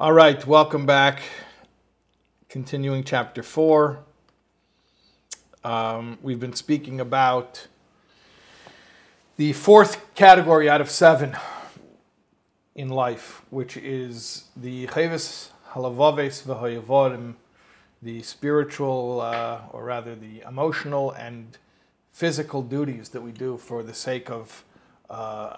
All 0.00 0.14
right, 0.14 0.46
welcome 0.46 0.86
back. 0.86 1.20
Continuing 2.48 3.04
chapter 3.04 3.42
four. 3.42 3.98
Um, 5.62 6.16
we've 6.22 6.40
been 6.40 6.54
speaking 6.54 7.00
about 7.00 7.66
the 9.36 9.52
fourth 9.52 10.14
category 10.14 10.70
out 10.70 10.80
of 10.80 10.88
seven 10.88 11.36
in 12.74 12.88
life, 12.88 13.42
which 13.50 13.76
is 13.76 14.44
the 14.56 14.86
cheves 14.86 15.50
halavaves 15.72 16.44
v'hoyavorim, 16.44 17.34
the 18.00 18.22
spiritual, 18.22 19.20
uh, 19.20 19.60
or 19.70 19.84
rather 19.84 20.14
the 20.14 20.40
emotional 20.48 21.10
and 21.10 21.58
physical 22.10 22.62
duties 22.62 23.10
that 23.10 23.20
we 23.20 23.32
do 23.32 23.58
for 23.58 23.82
the 23.82 23.92
sake 23.92 24.30
of 24.30 24.64
uh, 25.10 25.56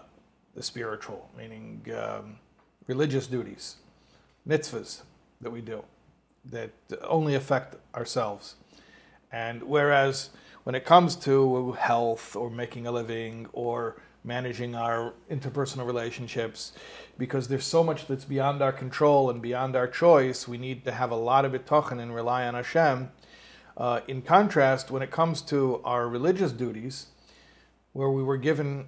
the 0.56 0.64
spiritual, 0.64 1.30
meaning 1.38 1.86
um, 1.96 2.40
religious 2.88 3.28
duties 3.28 3.76
mitzvahs 4.46 5.02
that 5.40 5.50
we 5.50 5.60
do 5.60 5.84
that 6.44 6.70
only 7.02 7.34
affect 7.34 7.76
ourselves. 7.94 8.56
And 9.30 9.62
whereas 9.62 10.30
when 10.64 10.74
it 10.74 10.84
comes 10.84 11.16
to 11.16 11.72
health 11.72 12.36
or 12.36 12.50
making 12.50 12.86
a 12.86 12.92
living 12.92 13.46
or 13.52 13.96
managing 14.24 14.74
our 14.74 15.14
interpersonal 15.30 15.86
relationships, 15.86 16.72
because 17.18 17.48
there's 17.48 17.64
so 17.64 17.82
much 17.82 18.06
that's 18.06 18.24
beyond 18.24 18.62
our 18.62 18.72
control 18.72 19.30
and 19.30 19.42
beyond 19.42 19.74
our 19.74 19.88
choice, 19.88 20.46
we 20.46 20.58
need 20.58 20.84
to 20.84 20.92
have 20.92 21.10
a 21.10 21.16
lot 21.16 21.44
of 21.44 21.52
bitachon 21.52 22.00
and 22.00 22.14
rely 22.14 22.46
on 22.46 22.54
Hashem. 22.54 23.10
Uh, 23.76 24.00
in 24.06 24.22
contrast, 24.22 24.90
when 24.90 25.02
it 25.02 25.10
comes 25.10 25.42
to 25.42 25.80
our 25.84 26.08
religious 26.08 26.52
duties, 26.52 27.06
where 27.92 28.10
we 28.10 28.22
were 28.22 28.36
given 28.36 28.86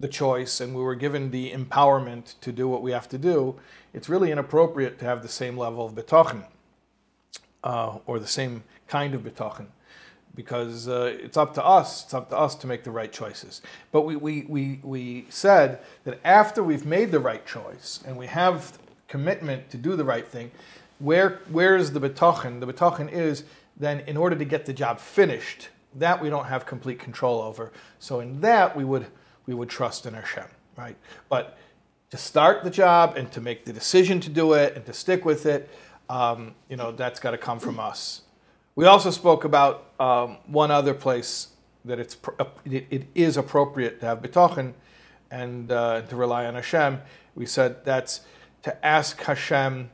the 0.00 0.08
choice 0.08 0.60
and 0.60 0.74
we 0.74 0.82
were 0.82 0.94
given 0.94 1.30
the 1.30 1.52
empowerment 1.52 2.34
to 2.40 2.50
do 2.50 2.66
what 2.66 2.82
we 2.82 2.90
have 2.90 3.08
to 3.10 3.18
do, 3.18 3.54
it's 3.92 4.08
really 4.08 4.32
inappropriate 4.32 4.98
to 4.98 5.04
have 5.04 5.22
the 5.22 5.28
same 5.28 5.56
level 5.56 5.84
of 5.86 5.94
bitachon 5.94 6.44
uh, 7.62 7.98
or 8.06 8.18
the 8.18 8.26
same 8.26 8.64
kind 8.88 9.14
of 9.14 9.22
bitachon 9.22 9.66
because 10.34 10.88
uh, 10.88 11.14
it's 11.20 11.36
up 11.36 11.54
to 11.54 11.64
us. 11.64 12.04
It's 12.04 12.14
up 12.14 12.30
to 12.30 12.38
us 12.38 12.54
to 12.56 12.66
make 12.66 12.84
the 12.84 12.90
right 12.90 13.12
choices. 13.12 13.62
But 13.92 14.02
we, 14.02 14.16
we, 14.16 14.46
we, 14.48 14.80
we 14.82 15.26
said 15.28 15.80
that 16.04 16.20
after 16.24 16.62
we've 16.62 16.86
made 16.86 17.10
the 17.10 17.20
right 17.20 17.44
choice 17.46 18.00
and 18.06 18.16
we 18.16 18.26
have 18.26 18.78
commitment 19.08 19.70
to 19.70 19.76
do 19.76 19.96
the 19.96 20.04
right 20.04 20.26
thing, 20.26 20.50
where, 20.98 21.40
where 21.50 21.76
is 21.76 21.92
the 21.92 22.00
bitachon? 22.00 22.60
The 22.60 22.72
bitachon 22.72 23.12
is 23.12 23.44
then 23.76 24.00
in 24.00 24.16
order 24.16 24.36
to 24.36 24.44
get 24.44 24.66
the 24.66 24.72
job 24.72 25.00
finished, 25.00 25.68
that 25.96 26.22
we 26.22 26.30
don't 26.30 26.44
have 26.44 26.66
complete 26.66 27.00
control 27.00 27.40
over. 27.40 27.72
So 27.98 28.20
in 28.20 28.40
that 28.42 28.76
we 28.76 28.84
would 28.84 29.06
we 29.50 29.56
would 29.56 29.68
trust 29.68 30.06
in 30.06 30.14
Hashem, 30.14 30.44
right? 30.78 30.96
But 31.28 31.58
to 32.10 32.16
start 32.16 32.62
the 32.62 32.70
job 32.70 33.16
and 33.16 33.32
to 33.32 33.40
make 33.40 33.64
the 33.64 33.72
decision 33.72 34.20
to 34.20 34.30
do 34.30 34.52
it 34.52 34.76
and 34.76 34.86
to 34.86 34.92
stick 34.92 35.24
with 35.24 35.44
it, 35.44 35.68
um, 36.08 36.54
you 36.68 36.76
know, 36.76 36.92
that's 36.92 37.18
got 37.18 37.32
to 37.32 37.38
come 37.38 37.58
from 37.58 37.80
us. 37.80 38.22
We 38.76 38.86
also 38.86 39.10
spoke 39.10 39.42
about 39.42 39.90
um, 39.98 40.36
one 40.46 40.70
other 40.70 40.94
place 40.94 41.48
that 41.84 41.98
it's 41.98 42.16
it, 42.64 42.86
it 42.90 43.06
is 43.16 43.36
appropriate 43.36 43.98
to 44.00 44.06
have 44.06 44.22
bitachon 44.22 44.74
and 45.32 45.72
uh, 45.72 46.02
to 46.02 46.14
rely 46.14 46.46
on 46.46 46.54
Hashem. 46.54 47.00
We 47.34 47.46
said 47.46 47.84
that's 47.84 48.20
to 48.62 48.86
ask 48.86 49.20
Hashem 49.20 49.90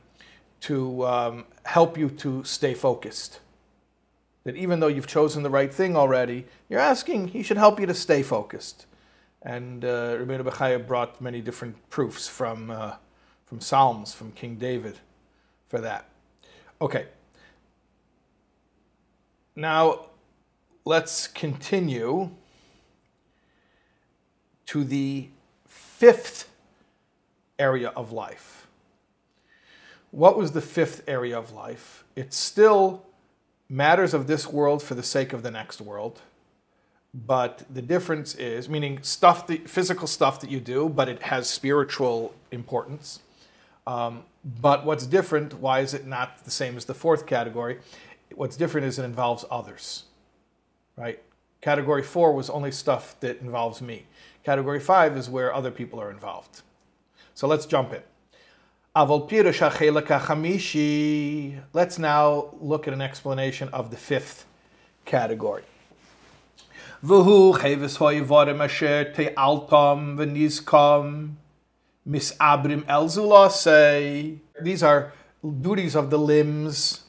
to 0.61 1.03
um, 1.03 1.45
help 1.63 1.97
you 1.97 2.09
to 2.09 2.43
stay 2.43 2.75
focused. 2.75 3.39
That 4.43 4.55
even 4.55 4.81
though 4.81 4.87
you've 4.87 5.07
chosen 5.07 5.41
the 5.41 5.49
right 5.49 5.73
thing 5.73 5.95
already, 5.95 6.45
you're 6.69 6.79
asking 6.79 7.29
He 7.29 7.41
should 7.41 7.57
help 7.57 7.79
you 7.79 7.87
to 7.87 7.95
stay 7.95 8.21
focused. 8.21 8.85
And 9.41 9.85
uh, 9.85 10.17
Rabbeinu 10.17 10.43
Bechaya 10.43 10.85
brought 10.85 11.21
many 11.21 11.41
different 11.41 11.89
proofs 11.89 12.27
from, 12.27 12.71
uh, 12.71 12.95
from 13.45 13.61
Psalms, 13.61 14.13
from 14.13 14.31
King 14.31 14.55
David 14.55 14.99
for 15.67 15.79
that. 15.79 16.09
Okay. 16.81 17.05
Now, 19.55 20.07
let's 20.85 21.27
continue 21.27 22.31
to 24.67 24.83
the 24.83 25.29
fifth 25.65 26.49
area 27.57 27.89
of 27.89 28.11
life. 28.11 28.67
What 30.11 30.37
was 30.37 30.51
the 30.51 30.61
fifth 30.61 31.03
area 31.07 31.37
of 31.37 31.51
life? 31.51 32.03
It's 32.15 32.37
still 32.37 33.05
matters 33.69 34.13
of 34.13 34.27
this 34.27 34.47
world 34.47 34.81
for 34.81 34.95
the 34.95 35.03
sake 35.03 35.33
of 35.33 35.43
the 35.43 35.51
next 35.51 35.81
world 35.81 36.21
but 37.25 37.63
the 37.69 37.81
difference 37.81 38.35
is 38.35 38.69
meaning 38.69 38.99
stuff 39.01 39.47
the 39.47 39.57
physical 39.57 40.07
stuff 40.07 40.39
that 40.41 40.51
you 40.51 40.59
do 40.59 40.89
but 40.89 41.09
it 41.09 41.23
has 41.23 41.49
spiritual 41.49 42.33
importance. 42.51 43.21
Um, 43.85 44.23
but 44.43 44.85
what's 44.85 45.05
different 45.05 45.55
why 45.55 45.79
is 45.79 45.93
it 45.93 46.05
not 46.05 46.43
the 46.43 46.51
same 46.51 46.77
as 46.77 46.85
the 46.85 46.93
fourth 46.93 47.25
category? 47.25 47.79
What's 48.35 48.57
different 48.57 48.87
is 48.87 48.99
it 48.99 49.03
involves 49.03 49.45
others 49.49 50.03
right? 50.97 51.21
Category 51.61 52.03
four 52.03 52.33
was 52.33 52.49
only 52.49 52.71
stuff 52.71 53.17
that 53.21 53.39
involves 53.39 53.81
me. 53.81 54.05
Category 54.43 54.79
five 54.79 55.15
is 55.15 55.29
where 55.29 55.53
other 55.53 55.71
people 55.71 56.01
are 56.01 56.11
involved. 56.11 56.61
So 57.33 57.47
let's 57.47 57.65
jump 57.65 57.93
in. 57.93 58.01
Let's 61.73 61.99
now 61.99 62.49
look 62.59 62.87
at 62.87 62.93
an 62.93 63.01
explanation 63.01 63.69
of 63.69 63.91
the 63.91 63.97
fifth 63.97 64.45
category. 65.05 65.63
V'hu 67.03 67.61
cheves 67.61 67.97
hoivorim 67.97 68.63
asher 68.63 69.13
te'altom 69.13 70.17
v'nizkom 70.17 71.35
misabrim 72.07 72.83
el 72.87 73.49
say. 73.51 74.39
These 74.61 74.81
are 74.81 75.13
duties 75.61 75.95
of 75.95 76.09
the 76.09 76.17
limbs. 76.17 77.03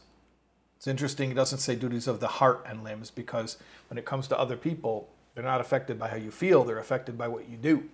It's 0.77 0.87
interesting, 0.87 1.31
it 1.31 1.35
doesn't 1.35 1.61
say 1.61 1.75
duties 1.75 2.07
of 2.07 2.21
the 2.21 2.29
heart 2.29 2.65
and 2.67 2.85
limbs 2.85 3.11
because 3.11 3.57
when 3.89 3.97
it 3.97 4.05
comes 4.05 4.29
to 4.29 4.39
other 4.39 4.59
people, 4.59 5.09
they're 5.35 5.43
not 5.43 5.61
affected 5.61 5.99
by 5.99 6.09
how 6.09 6.17
you 6.17 6.31
feel, 6.31 6.65
they're 6.65 6.79
affected 6.79 7.17
by 7.17 7.29
what 7.29 7.49
you 7.49 7.57
do. 7.57 7.89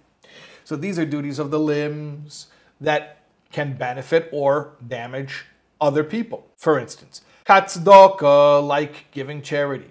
So 0.64 0.74
these 0.74 0.98
are 0.98 1.04
duties 1.04 1.38
of 1.38 1.52
the 1.52 1.60
limbs 1.60 2.48
that 2.80 3.20
can 3.52 3.76
benefit 3.76 4.28
or 4.32 4.72
damage 4.86 5.44
other 5.80 6.02
people. 6.02 6.48
For 6.56 6.78
instance, 6.78 7.22
katzdaka, 7.46 8.66
like 8.66 9.12
giving 9.12 9.42
charity. 9.42 9.90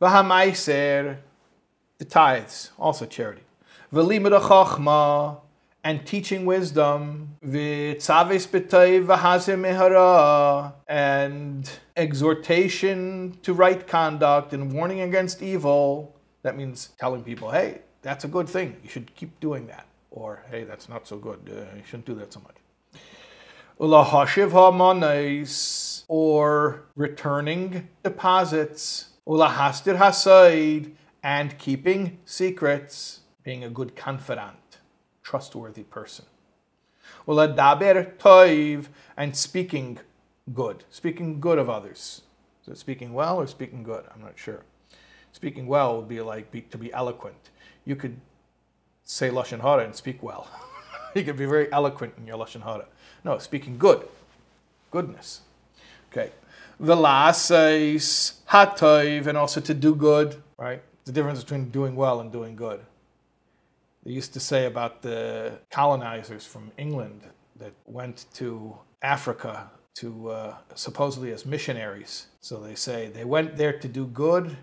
Vahamaiser, 0.00 1.18
the 2.02 2.08
tithes, 2.08 2.72
also 2.80 3.06
charity. 3.06 3.42
Chachma, 3.92 5.40
and 5.84 6.04
teaching 6.04 6.44
wisdom. 6.44 7.36
V'tzaves 7.44 8.48
b'tayv 8.48 9.06
v'hazim 9.06 9.60
mehara, 9.64 10.72
and 10.88 11.70
exhortation 11.96 13.38
to 13.42 13.52
right 13.52 13.86
conduct 13.86 14.52
and 14.52 14.72
warning 14.72 15.00
against 15.02 15.42
evil. 15.42 16.16
That 16.42 16.56
means 16.56 16.90
telling 16.98 17.22
people, 17.22 17.52
hey, 17.52 17.82
that's 18.02 18.24
a 18.24 18.28
good 18.28 18.48
thing. 18.48 18.76
You 18.82 18.90
should 18.90 19.14
keep 19.14 19.38
doing 19.38 19.68
that. 19.68 19.86
Or, 20.10 20.44
hey, 20.50 20.64
that's 20.64 20.88
not 20.88 21.06
so 21.06 21.18
good. 21.18 21.40
Uh, 21.48 21.76
you 21.76 21.84
shouldn't 21.86 22.06
do 22.06 22.14
that 22.16 22.32
so 22.32 22.40
much. 22.40 22.56
Ulahashiv 23.78 24.50
ha'manais, 24.50 26.04
or 26.08 26.82
returning 26.96 27.88
deposits. 28.02 29.08
Ulahastir 29.26 29.96
hasaid, 29.96 30.92
and 31.22 31.56
keeping 31.58 32.18
secrets, 32.24 33.20
being 33.42 33.62
a 33.62 33.70
good 33.70 33.94
confidant, 33.94 34.78
trustworthy 35.22 35.84
person. 35.84 36.24
Uladaber 37.26 38.16
toiv, 38.16 38.86
and 39.16 39.36
speaking 39.36 39.98
good, 40.52 40.84
speaking 40.90 41.40
good 41.40 41.58
of 41.58 41.70
others. 41.70 42.22
Is 42.62 42.72
it 42.74 42.78
speaking 42.78 43.12
well 43.12 43.38
or 43.40 43.46
speaking 43.46 43.82
good? 43.82 44.04
I'm 44.14 44.20
not 44.20 44.38
sure. 44.38 44.64
Speaking 45.32 45.66
well 45.66 45.96
would 45.96 46.08
be 46.08 46.20
like 46.20 46.50
be, 46.50 46.62
to 46.62 46.78
be 46.78 46.92
eloquent. 46.92 47.50
You 47.84 47.96
could 47.96 48.20
say 49.04 49.30
lashon 49.30 49.60
hara 49.60 49.84
and 49.84 49.94
speak 49.94 50.22
well. 50.22 50.48
you 51.14 51.24
could 51.24 51.36
be 51.36 51.46
very 51.46 51.72
eloquent 51.72 52.14
in 52.18 52.26
your 52.26 52.38
lashon 52.38 52.62
hara. 52.62 52.86
No, 53.24 53.38
speaking 53.38 53.78
good, 53.78 54.06
goodness. 54.90 55.40
Okay, 56.10 56.30
velasais 56.80 58.34
hatoiv, 58.50 59.26
and 59.26 59.38
also 59.38 59.60
to 59.60 59.74
do 59.74 59.94
good. 59.94 60.42
Right, 60.58 60.82
the 61.04 61.12
difference 61.12 61.42
between 61.42 61.70
doing 61.70 61.96
well 61.96 62.20
and 62.20 62.30
doing 62.30 62.56
good. 62.56 62.80
They 64.04 64.12
used 64.12 64.32
to 64.34 64.40
say 64.40 64.66
about 64.66 65.02
the 65.02 65.58
colonizers 65.70 66.44
from 66.44 66.72
England 66.76 67.22
that 67.56 67.72
went 67.86 68.26
to 68.34 68.76
Africa 69.02 69.70
to 69.94 70.30
uh, 70.30 70.56
supposedly 70.74 71.32
as 71.32 71.44
missionaries. 71.44 72.26
So 72.40 72.60
they 72.60 72.74
say 72.74 73.08
they 73.08 73.24
went 73.24 73.56
there 73.56 73.78
to 73.78 73.88
do 73.88 74.06
good 74.06 74.56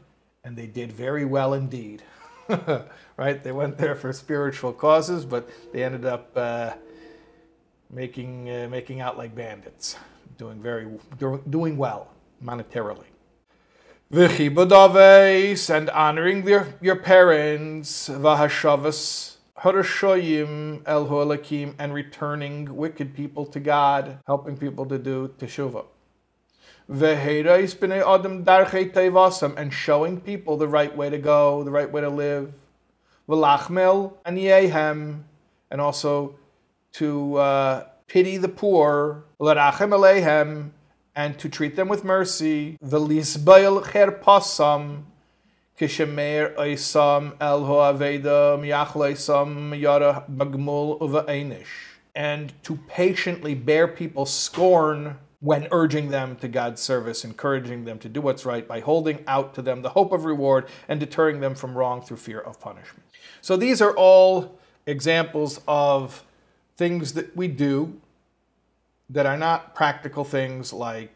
and 0.43 0.57
they 0.57 0.67
did 0.67 0.91
very 0.91 1.25
well 1.25 1.53
indeed. 1.53 2.03
right? 3.17 3.43
They 3.43 3.51
went 3.51 3.77
there 3.77 3.95
for 3.95 4.11
spiritual 4.11 4.73
causes, 4.73 5.23
but 5.23 5.49
they 5.71 5.83
ended 5.83 6.05
up 6.05 6.31
uh, 6.35 6.73
making 7.91 8.49
uh, 8.49 8.67
making 8.69 9.01
out 9.01 9.17
like 9.17 9.35
bandits, 9.35 9.97
doing 10.37 10.61
very 10.61 10.87
doing 11.49 11.77
well 11.77 12.11
monetarily. 12.43 13.05
V'chibudaves, 14.11 15.69
and 15.69 15.87
honoring 15.91 16.47
your, 16.47 16.73
your 16.81 16.95
parents, 16.95 18.09
v'hashavas 18.09 19.35
Harashoyim 19.59 20.81
el 20.87 21.05
Hoalakim 21.05 21.75
and 21.77 21.93
returning 21.93 22.75
wicked 22.75 23.13
people 23.13 23.45
to 23.45 23.59
God, 23.59 24.17
helping 24.25 24.57
people 24.57 24.87
to 24.87 24.97
do 24.97 25.31
teshuvah. 25.37 25.85
Veherais 26.89 27.75
b'nei 27.75 28.01
adam 28.01 28.43
darchei 28.43 28.91
tevasam 28.91 29.55
and 29.57 29.71
showing 29.71 30.19
people 30.19 30.57
the 30.57 30.67
right 30.67 30.97
way 30.97 31.11
to 31.11 31.19
go, 31.19 31.63
the 31.63 31.69
right 31.69 31.91
way 31.91 32.01
to 32.01 32.09
live. 32.09 32.51
V'lachmel 33.27 34.13
and 34.25 34.39
yehem 34.39 35.19
and 35.69 35.79
also 35.79 36.33
to 36.93 37.35
uh, 37.35 37.83
pity 38.07 38.37
the 38.37 38.49
poor. 38.49 39.23
L'rachem 39.37 39.91
aleihem 39.91 40.71
and 41.19 41.37
to 41.37 41.49
treat 41.49 41.75
them 41.75 41.89
with 41.89 42.05
mercy. 42.05 42.77
V'lisbail 42.81 43.83
cherpasam 43.83 45.03
kishemer 45.77 46.55
oisam 46.55 47.35
el 47.41 47.63
hoaveda 47.63 48.57
miyachleisam 48.61 49.77
yara 49.77 50.23
bagmul 50.31 50.97
uva 51.01 51.25
and 52.15 52.53
to 52.63 52.77
patiently 52.87 53.53
bear 53.53 53.85
people's 53.85 54.33
scorn 54.33 55.17
when 55.41 55.67
urging 55.71 56.09
them 56.09 56.37
to 56.37 56.47
God's 56.47 56.81
service, 56.81 57.25
encouraging 57.25 57.83
them 57.83 57.99
to 57.99 58.07
do 58.07 58.21
what's 58.21 58.45
right 58.45 58.65
by 58.65 58.79
holding 58.79 59.21
out 59.27 59.53
to 59.55 59.61
them 59.61 59.81
the 59.81 59.89
hope 59.89 60.13
of 60.13 60.23
reward 60.23 60.67
and 60.87 61.01
deterring 61.01 61.41
them 61.41 61.53
from 61.53 61.77
wrong 61.77 62.01
through 62.01 62.17
fear 62.17 62.39
of 62.39 62.61
punishment. 62.61 63.03
So 63.41 63.57
these 63.57 63.81
are 63.81 63.91
all 63.91 64.57
examples 64.85 65.59
of 65.67 66.23
things 66.77 67.11
that 67.13 67.35
we 67.35 67.49
do 67.49 67.99
that 69.09 69.25
are 69.25 69.37
not 69.37 69.75
practical 69.75 70.23
things 70.23 70.71
like 70.71 71.11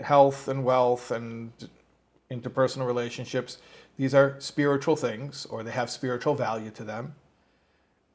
health 0.00 0.48
and 0.48 0.64
wealth 0.64 1.10
and 1.10 1.52
interpersonal 2.30 2.86
relationships. 2.86 3.58
These 3.96 4.14
are 4.14 4.36
spiritual 4.38 4.96
things, 4.96 5.46
or 5.46 5.62
they 5.62 5.72
have 5.72 5.90
spiritual 5.90 6.34
value 6.34 6.70
to 6.70 6.84
them, 6.84 7.14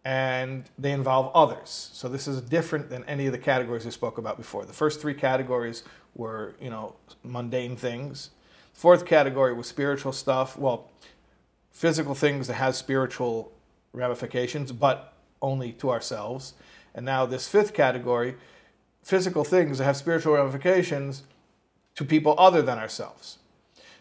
and 0.03 0.63
they 0.79 0.91
involve 0.91 1.31
others. 1.35 1.89
So 1.93 2.07
this 2.07 2.27
is 2.27 2.41
different 2.41 2.89
than 2.89 3.03
any 3.05 3.25
of 3.27 3.33
the 3.33 3.37
categories 3.37 3.85
we 3.85 3.91
spoke 3.91 4.17
about 4.17 4.37
before. 4.37 4.65
The 4.65 4.73
first 4.73 5.01
three 5.01 5.13
categories 5.13 5.83
were, 6.15 6.55
you 6.61 6.69
know, 6.69 6.95
mundane 7.23 7.75
things. 7.75 8.31
Fourth 8.73 9.05
category 9.05 9.53
was 9.53 9.67
spiritual 9.67 10.11
stuff. 10.11 10.57
Well, 10.57 10.89
physical 11.71 12.15
things 12.15 12.47
that 12.47 12.53
has 12.53 12.77
spiritual 12.77 13.51
ramifications, 13.93 14.71
but 14.71 15.13
only 15.41 15.71
to 15.73 15.89
ourselves. 15.89 16.53
And 16.93 17.05
now 17.05 17.25
this 17.25 17.47
fifth 17.47 17.73
category, 17.73 18.35
physical 19.05 19.43
things 19.43 19.77
that 19.77 19.83
have 19.83 19.95
spiritual 19.95 20.33
ramifications 20.33 21.23
to 21.93 22.03
people 22.03 22.33
other 22.39 22.63
than 22.63 22.79
ourselves. 22.79 23.37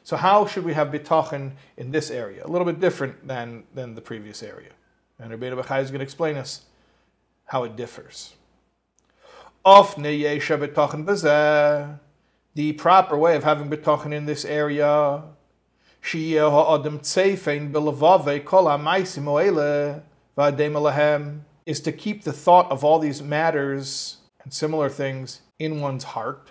So 0.02 0.16
how 0.16 0.46
should 0.46 0.64
we 0.64 0.72
have 0.72 0.88
bitachon 0.88 1.52
in 1.76 1.90
this 1.90 2.10
area? 2.10 2.44
A 2.44 2.48
little 2.48 2.64
bit 2.64 2.80
different 2.80 3.28
than, 3.28 3.64
than 3.74 3.94
the 3.94 4.00
previous 4.00 4.42
area. 4.42 4.70
And 5.18 5.30
Rabbeinu 5.30 5.62
Bechai 5.62 5.82
is 5.82 5.90
going 5.90 5.98
to 5.98 6.04
explain 6.04 6.36
us 6.36 6.62
how 7.44 7.64
it 7.64 7.76
differs. 7.76 8.32
The 12.54 12.72
proper 12.72 13.16
way 13.18 13.36
of 13.36 13.44
having 13.44 13.68
bitachon 13.68 14.12
in 14.12 14.24
this 14.24 14.46
area 14.46 15.22
is 21.66 21.80
to 21.80 21.92
keep 21.92 22.24
the 22.24 22.32
thought 22.32 22.70
of 22.70 22.84
all 22.84 22.98
these 22.98 23.22
matters 23.22 24.18
and 24.44 24.52
similar 24.52 24.88
things 24.88 25.40
in 25.58 25.80
one's 25.80 26.04
heart. 26.04 26.50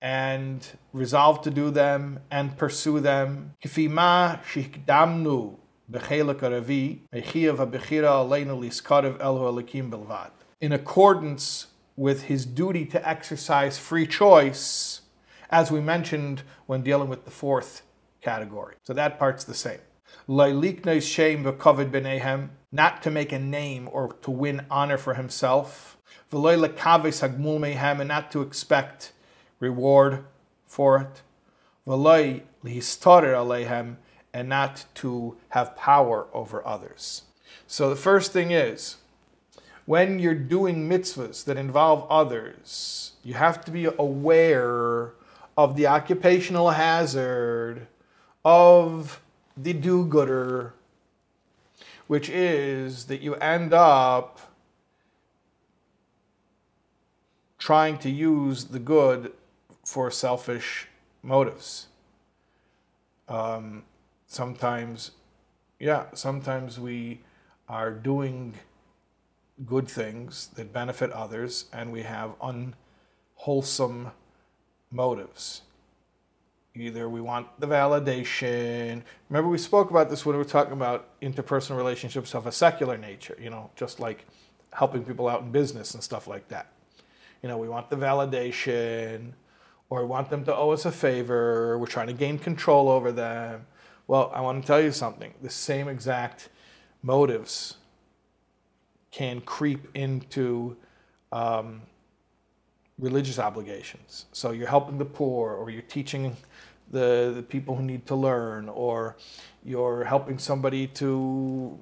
And 0.00 0.66
resolve 0.92 1.42
to 1.42 1.50
do 1.50 1.70
them 1.70 2.20
and 2.30 2.56
pursue 2.56 3.00
them. 3.00 3.54
Kifima 3.62 4.40
shikdamnu 4.44 5.56
In 10.60 10.72
accordance 10.72 11.66
with 11.96 12.24
his 12.24 12.44
duty 12.44 12.84
to 12.86 13.08
exercise 13.08 13.78
free 13.78 14.06
choice, 14.06 15.02
as 15.50 15.70
we 15.70 15.80
mentioned 15.80 16.42
when 16.66 16.82
dealing 16.82 17.08
with 17.08 17.24
the 17.24 17.30
fourth 17.30 17.82
category. 18.20 18.74
So 18.82 18.92
that 18.94 19.18
part's 19.18 19.44
the 19.44 19.54
same. 19.54 19.78
Not 22.76 23.02
to 23.04 23.10
make 23.10 23.32
a 23.32 23.38
name 23.38 23.88
or 23.90 24.12
to 24.20 24.30
win 24.30 24.66
honor 24.70 24.98
for 24.98 25.14
himself. 25.14 25.96
And 26.30 26.42
not 28.08 28.30
to 28.32 28.42
expect 28.42 29.12
reward 29.60 30.24
for 30.66 30.98
it. 31.00 31.22
And 34.34 34.48
not 34.50 34.84
to 34.96 35.36
have 35.48 35.76
power 35.76 36.26
over 36.34 36.66
others. 36.66 37.22
So 37.66 37.88
the 37.88 37.96
first 37.96 38.34
thing 38.34 38.50
is, 38.50 38.96
when 39.86 40.18
you're 40.18 40.34
doing 40.34 40.86
mitzvahs 40.86 41.44
that 41.46 41.56
involve 41.56 42.06
others, 42.10 43.12
you 43.22 43.32
have 43.34 43.64
to 43.64 43.70
be 43.70 43.86
aware 43.86 45.12
of 45.56 45.76
the 45.76 45.86
occupational 45.86 46.72
hazard 46.72 47.86
of 48.44 49.22
the 49.56 49.72
do 49.72 50.04
gooder, 50.04 50.74
which 52.06 52.28
is 52.28 53.06
that 53.06 53.20
you 53.20 53.34
end 53.36 53.72
up 53.72 54.40
trying 57.58 57.98
to 57.98 58.10
use 58.10 58.66
the 58.66 58.78
good 58.78 59.32
for 59.84 60.10
selfish 60.10 60.88
motives. 61.22 61.88
Um, 63.28 63.84
sometimes, 64.26 65.12
yeah, 65.80 66.06
sometimes 66.14 66.78
we 66.78 67.22
are 67.68 67.90
doing 67.90 68.54
good 69.64 69.88
things 69.88 70.48
that 70.54 70.72
benefit 70.72 71.10
others 71.10 71.64
and 71.72 71.90
we 71.90 72.02
have 72.02 72.34
unwholesome 72.40 74.12
motives. 74.90 75.62
Either 76.76 77.08
we 77.08 77.22
want 77.22 77.48
the 77.58 77.66
validation. 77.66 79.02
Remember, 79.30 79.48
we 79.48 79.56
spoke 79.56 79.90
about 79.90 80.10
this 80.10 80.26
when 80.26 80.34
we 80.34 80.38
were 80.38 80.48
talking 80.48 80.74
about 80.74 81.18
interpersonal 81.20 81.76
relationships 81.76 82.34
of 82.34 82.46
a 82.46 82.52
secular 82.52 82.98
nature, 82.98 83.36
you 83.40 83.48
know, 83.48 83.70
just 83.76 83.98
like 83.98 84.26
helping 84.72 85.02
people 85.02 85.26
out 85.26 85.40
in 85.40 85.50
business 85.50 85.94
and 85.94 86.02
stuff 86.02 86.26
like 86.26 86.48
that. 86.48 86.70
You 87.42 87.48
know, 87.48 87.56
we 87.56 87.68
want 87.68 87.88
the 87.88 87.96
validation 87.96 89.32
or 89.88 90.02
we 90.02 90.06
want 90.06 90.28
them 90.28 90.44
to 90.44 90.54
owe 90.54 90.70
us 90.70 90.84
a 90.84 90.92
favor. 90.92 91.78
We're 91.78 91.86
trying 91.86 92.08
to 92.08 92.12
gain 92.12 92.38
control 92.38 92.90
over 92.90 93.10
them. 93.10 93.66
Well, 94.06 94.30
I 94.34 94.42
want 94.42 94.62
to 94.62 94.66
tell 94.66 94.80
you 94.80 94.92
something. 94.92 95.32
The 95.42 95.50
same 95.50 95.88
exact 95.88 96.50
motives 97.02 97.76
can 99.10 99.40
creep 99.40 99.88
into 99.94 100.76
um, 101.32 101.82
religious 102.98 103.38
obligations. 103.38 104.26
So 104.32 104.52
you're 104.52 104.68
helping 104.68 104.98
the 104.98 105.04
poor, 105.04 105.52
or 105.52 105.70
you're 105.70 105.82
teaching 105.82 106.36
the, 106.90 107.32
the 107.34 107.42
people 107.42 107.76
who 107.76 107.82
need 107.82 108.06
to 108.06 108.14
learn, 108.14 108.68
or 108.68 109.16
you're 109.64 110.04
helping 110.04 110.38
somebody 110.38 110.86
to 110.88 111.78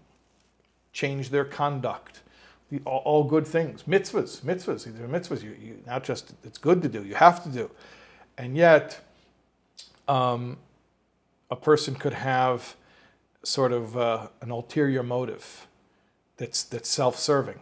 change 0.93 1.31
their 1.31 1.45
conduct. 1.45 2.23
The, 2.71 2.81
all, 2.85 3.03
all, 3.05 3.25
good 3.25 3.47
things. 3.47 3.83
Mitzvahs, 3.83 4.41
mitzvahs. 4.41 4.85
These 4.85 5.01
are 5.01 5.09
mitzvahs. 5.09 5.43
You, 5.43 5.57
you, 5.61 5.83
not 5.87 6.03
just 6.03 6.33
it's 6.43 6.59
good 6.59 6.83
to 6.83 6.89
do, 6.89 7.05
you 7.05 7.15
have 7.15 7.43
to 7.45 7.49
do. 7.49 7.71
And 8.39 8.57
yet, 8.57 9.01
um, 10.09 10.57
a 11.51 11.57
person 11.57 11.95
could 11.95 12.15
have 12.15 12.75
sort 13.43 13.73
of 13.73 13.97
uh, 13.97 14.29
an 14.41 14.51
ulterior 14.51 15.03
motive 15.03 15.67
that's 16.37 16.63
that's 16.65 16.89
self-serving, 16.89 17.61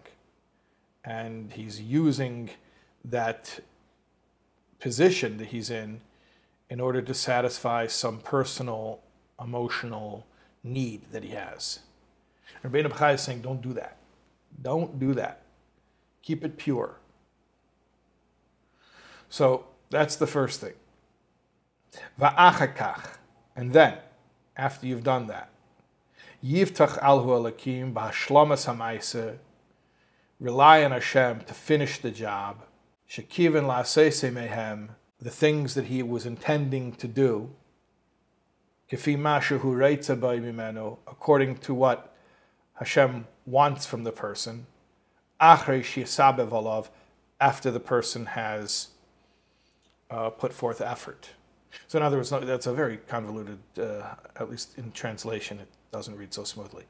and 1.04 1.52
he's 1.52 1.80
using 1.80 2.50
that 3.04 3.61
position 4.78 5.38
that 5.38 5.49
he's 5.49 5.71
in 5.71 6.00
in 6.71 6.80
order 6.80 7.02
to 7.02 7.14
satisfy 7.14 7.87
some 7.87 8.18
personal 8.18 9.00
emotional 9.40 10.26
need 10.64 11.02
that 11.12 11.23
he 11.23 11.30
has. 11.30 11.80
Rabbeinu 12.64 12.90
Bachai 12.90 13.14
is 13.14 13.21
saying, 13.21 13.42
don't 13.42 13.61
do 13.61 13.73
that. 13.73 13.97
Don't 14.61 14.99
do 14.99 15.14
that. 15.14 15.42
Keep 16.23 16.44
it 16.44 16.56
pure. 16.56 16.97
So 19.28 19.66
that's 19.90 20.16
the 20.16 20.26
first 20.26 20.61
thing. 20.61 20.75
Va'achakach. 22.21 23.16
And 23.56 23.73
then, 23.73 23.99
after 24.56 24.87
you've 24.87 25.04
done 25.04 25.26
that, 25.26 25.50
Yivtach 26.44 26.99
alhu 27.00 27.52
alakim 27.52 27.94
ha'maisa, 27.94 29.37
rely 30.40 30.85
on 30.85 30.90
Hashem 30.90 31.40
to 31.40 31.54
finish 31.54 31.99
the 31.99 32.11
job. 32.11 32.62
Shekivin 33.12 33.66
la'asese 33.66 34.33
mehem, 34.33 34.88
the 35.21 35.28
things 35.28 35.75
that 35.75 35.85
he 35.87 36.02
was 36.02 36.25
intending 36.25 36.92
to 36.92 37.07
do. 37.07 37.50
According 38.90 39.23
to 41.59 41.75
what 41.75 42.16
Hashem 42.75 43.26
wants 43.45 43.85
from 43.85 44.04
the 44.04 44.12
person. 44.12 44.66
After 45.38 45.83
the 47.71 47.81
person 47.85 48.26
has 48.26 48.88
uh, 50.11 50.31
put 50.31 50.54
forth 50.54 50.81
effort. 50.81 51.28
So 51.88 51.99
in 51.99 52.02
other 52.02 52.16
words, 52.16 52.31
that's 52.31 52.66
a 52.66 52.73
very 52.73 52.97
convoluted, 52.97 53.59
uh, 53.78 54.14
at 54.37 54.50
least 54.50 54.78
in 54.78 54.90
translation, 54.92 55.59
it 55.59 55.69
doesn't 55.90 56.16
read 56.16 56.33
so 56.33 56.45
smoothly. 56.45 56.85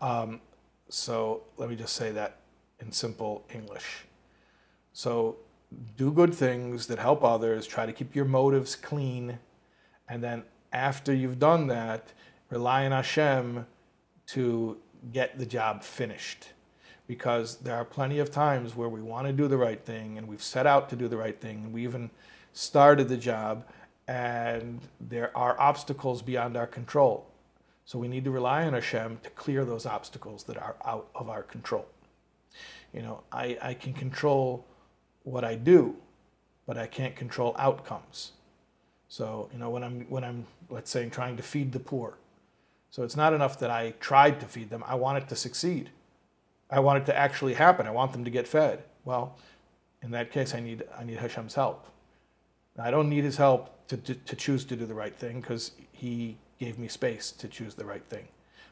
Um, 0.00 0.40
so 0.88 1.42
let 1.58 1.68
me 1.68 1.76
just 1.76 1.96
say 1.96 2.12
that 2.12 2.38
in 2.80 2.92
simple 2.92 3.44
English. 3.52 4.06
So 4.94 5.36
do 5.96 6.12
good 6.12 6.34
things 6.34 6.86
that 6.86 6.98
help 6.98 7.24
others, 7.24 7.66
try 7.66 7.86
to 7.86 7.92
keep 7.92 8.14
your 8.14 8.24
motives 8.24 8.76
clean, 8.76 9.38
and 10.08 10.22
then 10.22 10.44
after 10.72 11.12
you've 11.12 11.38
done 11.38 11.66
that, 11.68 12.12
rely 12.50 12.84
on 12.86 12.92
Hashem 12.92 13.66
to 14.28 14.76
get 15.12 15.38
the 15.38 15.46
job 15.46 15.82
finished. 15.82 16.48
Because 17.06 17.56
there 17.58 17.76
are 17.76 17.84
plenty 17.84 18.18
of 18.18 18.30
times 18.30 18.74
where 18.74 18.88
we 18.88 19.00
want 19.00 19.26
to 19.26 19.32
do 19.32 19.46
the 19.46 19.56
right 19.56 19.80
thing 19.84 20.18
and 20.18 20.26
we've 20.26 20.42
set 20.42 20.66
out 20.66 20.88
to 20.90 20.96
do 20.96 21.06
the 21.06 21.16
right 21.16 21.40
thing 21.40 21.62
and 21.64 21.72
we 21.72 21.84
even 21.84 22.10
started 22.52 23.08
the 23.08 23.16
job 23.16 23.64
and 24.08 24.80
there 25.00 25.36
are 25.36 25.58
obstacles 25.60 26.20
beyond 26.22 26.56
our 26.56 26.66
control. 26.66 27.26
So 27.84 27.98
we 27.98 28.08
need 28.08 28.24
to 28.24 28.32
rely 28.32 28.64
on 28.64 28.72
Hashem 28.72 29.20
to 29.22 29.30
clear 29.30 29.64
those 29.64 29.86
obstacles 29.86 30.42
that 30.44 30.56
are 30.56 30.74
out 30.84 31.08
of 31.14 31.28
our 31.28 31.44
control. 31.44 31.86
You 32.92 33.02
know, 33.02 33.22
I, 33.30 33.56
I 33.62 33.74
can 33.74 33.92
control 33.92 34.64
what 35.26 35.44
I 35.44 35.56
do, 35.56 35.96
but 36.66 36.78
I 36.78 36.86
can't 36.86 37.16
control 37.16 37.54
outcomes. 37.58 38.32
So, 39.08 39.48
you 39.52 39.58
know, 39.58 39.70
when 39.70 39.82
I'm 39.82 40.06
when 40.08 40.24
I'm 40.24 40.46
let's 40.70 40.90
say 40.90 41.08
trying 41.08 41.36
to 41.36 41.42
feed 41.42 41.72
the 41.72 41.80
poor. 41.80 42.14
So 42.90 43.02
it's 43.02 43.16
not 43.16 43.32
enough 43.32 43.58
that 43.58 43.70
I 43.70 43.94
tried 44.00 44.40
to 44.40 44.46
feed 44.46 44.70
them. 44.70 44.82
I 44.86 44.94
want 44.94 45.18
it 45.18 45.28
to 45.28 45.36
succeed. 45.36 45.90
I 46.70 46.80
want 46.80 47.02
it 47.02 47.06
to 47.06 47.16
actually 47.16 47.54
happen. 47.54 47.86
I 47.86 47.90
want 47.90 48.12
them 48.12 48.24
to 48.24 48.30
get 48.30 48.48
fed. 48.48 48.84
Well, 49.04 49.36
in 50.02 50.10
that 50.12 50.30
case 50.30 50.54
I 50.54 50.60
need 50.60 50.84
I 50.98 51.04
need 51.04 51.18
Hashem's 51.18 51.54
help. 51.54 51.86
I 52.78 52.90
don't 52.90 53.08
need 53.08 53.24
his 53.24 53.36
help 53.36 53.86
to, 53.88 53.96
to, 53.96 54.14
to 54.14 54.36
choose 54.36 54.64
to 54.66 54.76
do 54.76 54.86
the 54.86 54.94
right 54.94 55.14
thing 55.14 55.40
because 55.40 55.72
he 55.92 56.36
gave 56.58 56.78
me 56.78 56.88
space 56.88 57.30
to 57.32 57.48
choose 57.48 57.74
the 57.74 57.84
right 57.84 58.04
thing. 58.04 58.28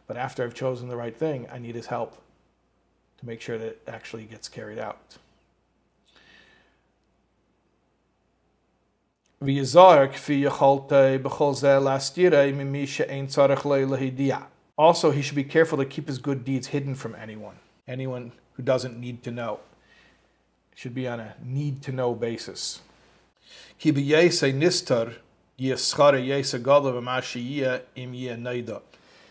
But 0.07 0.17
after 0.17 0.45
I've 0.45 0.55
chosen 0.55 0.89
the 0.89 0.97
right 0.97 1.17
thing, 1.17 1.47
I 1.51 1.59
need 1.59 1.75
his 1.75 1.87
help 1.87 2.21
to 3.19 3.27
make 3.27 3.41
sure 3.41 3.57
that 3.57 3.67
it 3.67 3.83
actually 3.89 4.25
gets 4.25 4.49
carried 4.49 4.79
out. 4.79 5.17
Also, 14.77 15.11
he 15.11 15.23
should 15.23 15.37
be 15.37 15.45
careful 15.45 15.79
to 15.79 15.85
keep 15.85 16.09
his 16.09 16.19
good 16.19 16.45
deeds 16.45 16.69
hidden 16.69 16.95
from 16.95 17.15
anyone, 17.15 17.57
anyone 17.87 18.33
who 18.55 18.63
doesn't 18.63 18.99
need 18.99 19.23
to 19.23 19.31
know. 19.31 19.61
It 20.73 20.79
should 20.79 20.95
be 20.95 21.07
on 21.07 21.21
a 21.21 21.35
need 21.43 21.83
to 21.83 21.93
know 21.93 22.15
basis. 22.15 22.81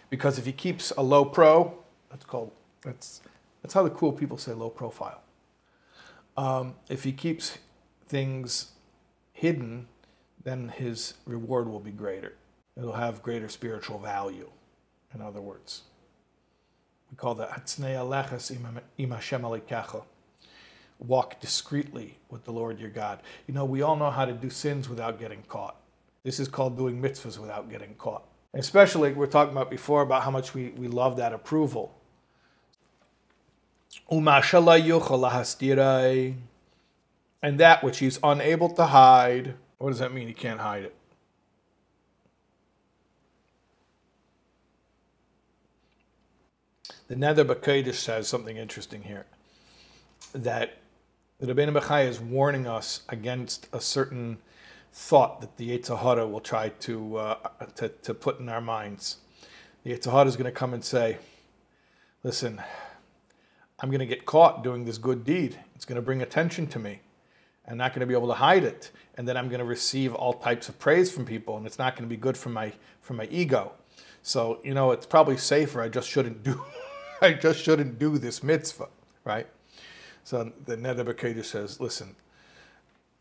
Because 0.10 0.38
if 0.38 0.46
he 0.46 0.52
keeps 0.52 0.92
a 0.92 1.02
low 1.02 1.26
pro, 1.26 1.74
that's 2.10 2.26
called 2.26 2.52
that's 2.82 3.22
that's 3.62 3.74
how 3.74 3.84
the 3.84 3.90
cool 3.90 4.12
people 4.12 4.38
say 4.38 4.54
low 4.54 4.70
profile. 4.70 5.22
Um, 6.38 6.76
if 6.90 7.04
he 7.04 7.12
keeps 7.12 7.58
things 8.08 8.74
hidden, 9.34 9.88
then 10.44 10.70
his 10.70 11.14
reward 11.26 11.68
will 11.68 11.80
be 11.80 11.92
greater. 11.92 12.34
It'll 12.78 12.94
have 12.94 13.22
greater 13.22 13.50
spiritual 13.50 14.00
value, 14.00 14.50
in 15.14 15.22
other 15.22 15.42
words. 15.42 15.84
We 17.12 17.18
call 17.18 17.36
that 17.36 17.52
Hatznei 17.52 17.96
Alechas 17.96 18.52
im 18.98 19.12
Hashem 19.12 19.46
Walk 21.00 21.40
discreetly 21.40 22.18
with 22.30 22.46
the 22.46 22.52
Lord 22.52 22.80
your 22.80 22.90
God. 22.90 23.20
You 23.48 23.54
know, 23.54 23.66
we 23.66 23.82
all 23.82 23.96
know 23.96 24.10
how 24.10 24.26
to 24.26 24.34
do 24.34 24.50
sins 24.50 24.90
without 24.90 25.20
getting 25.20 25.44
caught. 25.44 25.76
This 26.24 26.40
is 26.40 26.48
called 26.48 26.78
doing 26.78 27.02
mitzvahs 27.02 27.38
without 27.38 27.70
getting 27.70 27.94
caught. 27.96 28.24
Especially, 28.54 29.12
we're 29.14 29.28
talking 29.28 29.52
about 29.52 29.70
before 29.70 30.02
about 30.02 30.24
how 30.24 30.32
much 30.32 30.54
we, 30.54 30.70
we 30.70 30.88
love 30.88 31.18
that 31.18 31.34
approval. 31.34 31.94
And 37.42 37.60
that 37.60 37.84
which 37.84 38.00
he's 38.00 38.20
unable 38.24 38.70
to 38.70 38.86
hide. 38.86 39.56
What 39.84 39.90
does 39.90 40.00
that 40.00 40.14
mean? 40.14 40.30
He 40.30 40.34
can't 40.34 40.62
hide 40.62 40.86
it. 40.86 40.96
The 47.10 47.18
Nether 47.18 47.44
Bakadish 47.44 47.96
says 47.96 48.30
something 48.30 48.56
interesting 48.56 49.04
here. 49.04 49.26
That 50.34 50.78
the 51.42 51.54
Rabbeinu 51.54 51.78
Bechai 51.78 52.08
is 52.08 52.22
warning 52.22 52.66
us 52.66 53.02
against 53.10 53.68
a 53.74 53.82
certain 53.82 54.38
thought 54.94 55.42
that 55.42 55.58
the 55.58 55.78
Yetzer 55.78 56.00
Hara 56.00 56.26
will 56.30 56.40
try 56.40 56.70
to, 56.70 57.18
uh, 57.18 57.36
to, 57.76 57.90
to 57.90 58.14
put 58.14 58.40
in 58.40 58.48
our 58.48 58.62
minds. 58.62 59.18
The 59.84 59.92
Yetzer 59.92 60.14
Hara 60.14 60.28
is 60.28 60.38
going 60.38 60.46
to 60.46 60.58
come 60.58 60.74
and 60.74 60.86
say, 60.86 61.18
listen, 62.24 62.62
I'm 63.82 63.90
going 63.90 64.00
to 64.00 64.06
get 64.06 64.26
caught 64.26 64.64
doing 64.64 64.86
this 64.86 64.98
good 64.98 65.26
deed. 65.26 65.60
It's 65.76 65.84
going 65.84 65.98
to 65.98 66.02
bring 66.02 66.22
attention 66.22 66.68
to 66.68 66.80
me. 66.80 67.02
I'm 67.68 67.78
not 67.78 67.94
going 67.94 68.02
to 68.02 68.06
be 68.06 68.14
able 68.14 68.28
to 68.28 68.34
hide 68.34 68.64
it. 68.64 68.92
And 69.16 69.28
then 69.28 69.38
I'm 69.38 69.48
going 69.48 69.60
to 69.60 69.66
receive 69.66 70.14
all 70.14 70.34
types 70.34 70.70
of 70.70 70.80
praise 70.80 71.12
from 71.12 71.26
people, 71.26 71.58
and 71.58 71.66
it's 71.66 71.78
not 71.78 71.96
going 71.96 72.08
to 72.08 72.10
be 72.10 72.20
good 72.20 72.36
for 72.36 72.50
my, 72.50 72.74
for 73.02 73.14
my 73.14 73.28
ego. 73.32 73.74
So, 74.22 74.60
you 74.64 74.74
know, 74.74 74.92
it's 74.92 75.06
probably 75.06 75.38
safer. 75.38 75.82
I 75.82 75.90
just 75.90 76.10
shouldn't 76.10 76.44
do, 76.44 76.62
I 77.22 77.34
just 77.34 77.60
shouldn't 77.62 78.00
do 78.00 78.18
this 78.18 78.42
mitzvah, 78.42 78.90
right? 79.24 79.48
So 80.24 80.52
the 80.66 80.78
Nebuchadnezzar 80.78 81.44
says, 81.44 81.80
listen, 81.80 82.16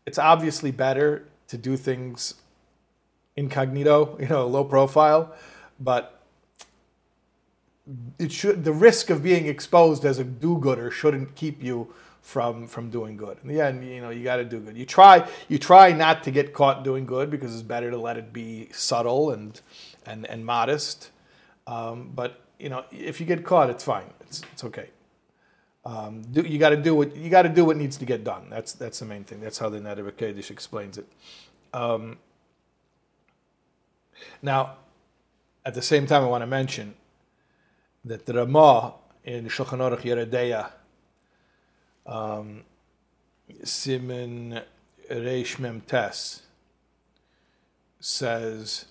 it's 0.05 0.17
obviously 0.17 0.71
better 0.71 1.27
to 1.47 1.57
do 1.57 1.77
things 1.77 2.35
incognito, 3.35 4.17
you 4.19 4.27
know, 4.27 4.47
low 4.47 4.63
profile, 4.63 5.33
but 5.79 6.19
it 8.17 8.31
should 8.31 8.63
the 8.63 8.71
risk 8.71 9.09
of 9.09 9.21
being 9.21 9.45
exposed 9.47 10.05
as 10.05 10.17
a 10.17 10.23
do-gooder 10.23 10.89
shouldn't 10.89 11.35
keep 11.35 11.61
you 11.61 11.93
from 12.23 12.67
from 12.67 12.89
doing 12.89 13.15
good. 13.17 13.37
In 13.43 13.49
the 13.49 13.61
end, 13.61 13.85
you 13.85 14.01
know, 14.01 14.09
you 14.09 14.23
got 14.23 14.37
to 14.37 14.45
do 14.45 14.59
good. 14.59 14.75
You 14.75 14.85
try 14.85 15.27
you 15.49 15.59
try 15.59 15.91
not 15.91 16.23
to 16.23 16.31
get 16.31 16.53
caught 16.53 16.83
doing 16.83 17.05
good 17.05 17.29
because 17.29 17.53
it's 17.53 17.61
better 17.61 17.91
to 17.91 17.97
let 17.97 18.17
it 18.17 18.33
be 18.33 18.69
subtle 18.71 19.29
and 19.29 19.61
and 20.05 20.25
and 20.27 20.43
modest. 20.45 21.11
Um, 21.67 22.11
but 22.15 22.41
you 22.57 22.69
know, 22.69 22.85
if 22.91 23.19
you 23.19 23.25
get 23.25 23.45
caught, 23.45 23.69
it's 23.69 23.83
fine. 23.83 24.09
It's 24.21 24.41
it's 24.53 24.63
okay. 24.63 24.89
Um, 25.85 26.21
do, 26.21 26.41
you 26.41 26.59
got 26.59 26.69
to 26.69 26.77
do 26.77 26.95
what 26.95 27.13
you 27.15 27.29
got 27.29 27.41
to 27.41 27.49
do 27.49 27.65
what 27.65 27.75
needs 27.75 27.97
to 27.97 28.05
get 28.05 28.23
done. 28.23 28.49
That's 28.49 28.71
that's 28.71 28.99
the 28.99 29.05
main 29.05 29.25
thing. 29.25 29.41
That's 29.41 29.57
how 29.59 29.69
the 29.69 29.79
Neder 29.79 30.15
Kaddish 30.15 30.49
explains 30.49 30.97
it. 30.97 31.07
Um, 31.73 32.17
now, 34.41 34.77
at 35.65 35.73
the 35.73 35.81
same 35.81 36.07
time, 36.07 36.23
I 36.23 36.27
want 36.27 36.41
to 36.41 36.47
mention 36.47 36.93
that 38.05 38.25
the 38.25 38.33
Ramah 38.33 38.93
in 39.25 39.45
Shulchan 39.47 39.79
Aruch 39.79 40.01
Yoreh 40.01 40.29
Deah, 40.29 40.71
um, 42.05 42.63
Simin 43.63 44.61
Reish 45.09 45.59
Mem 45.59 45.81
Tes, 45.81 46.41
says 47.99 48.85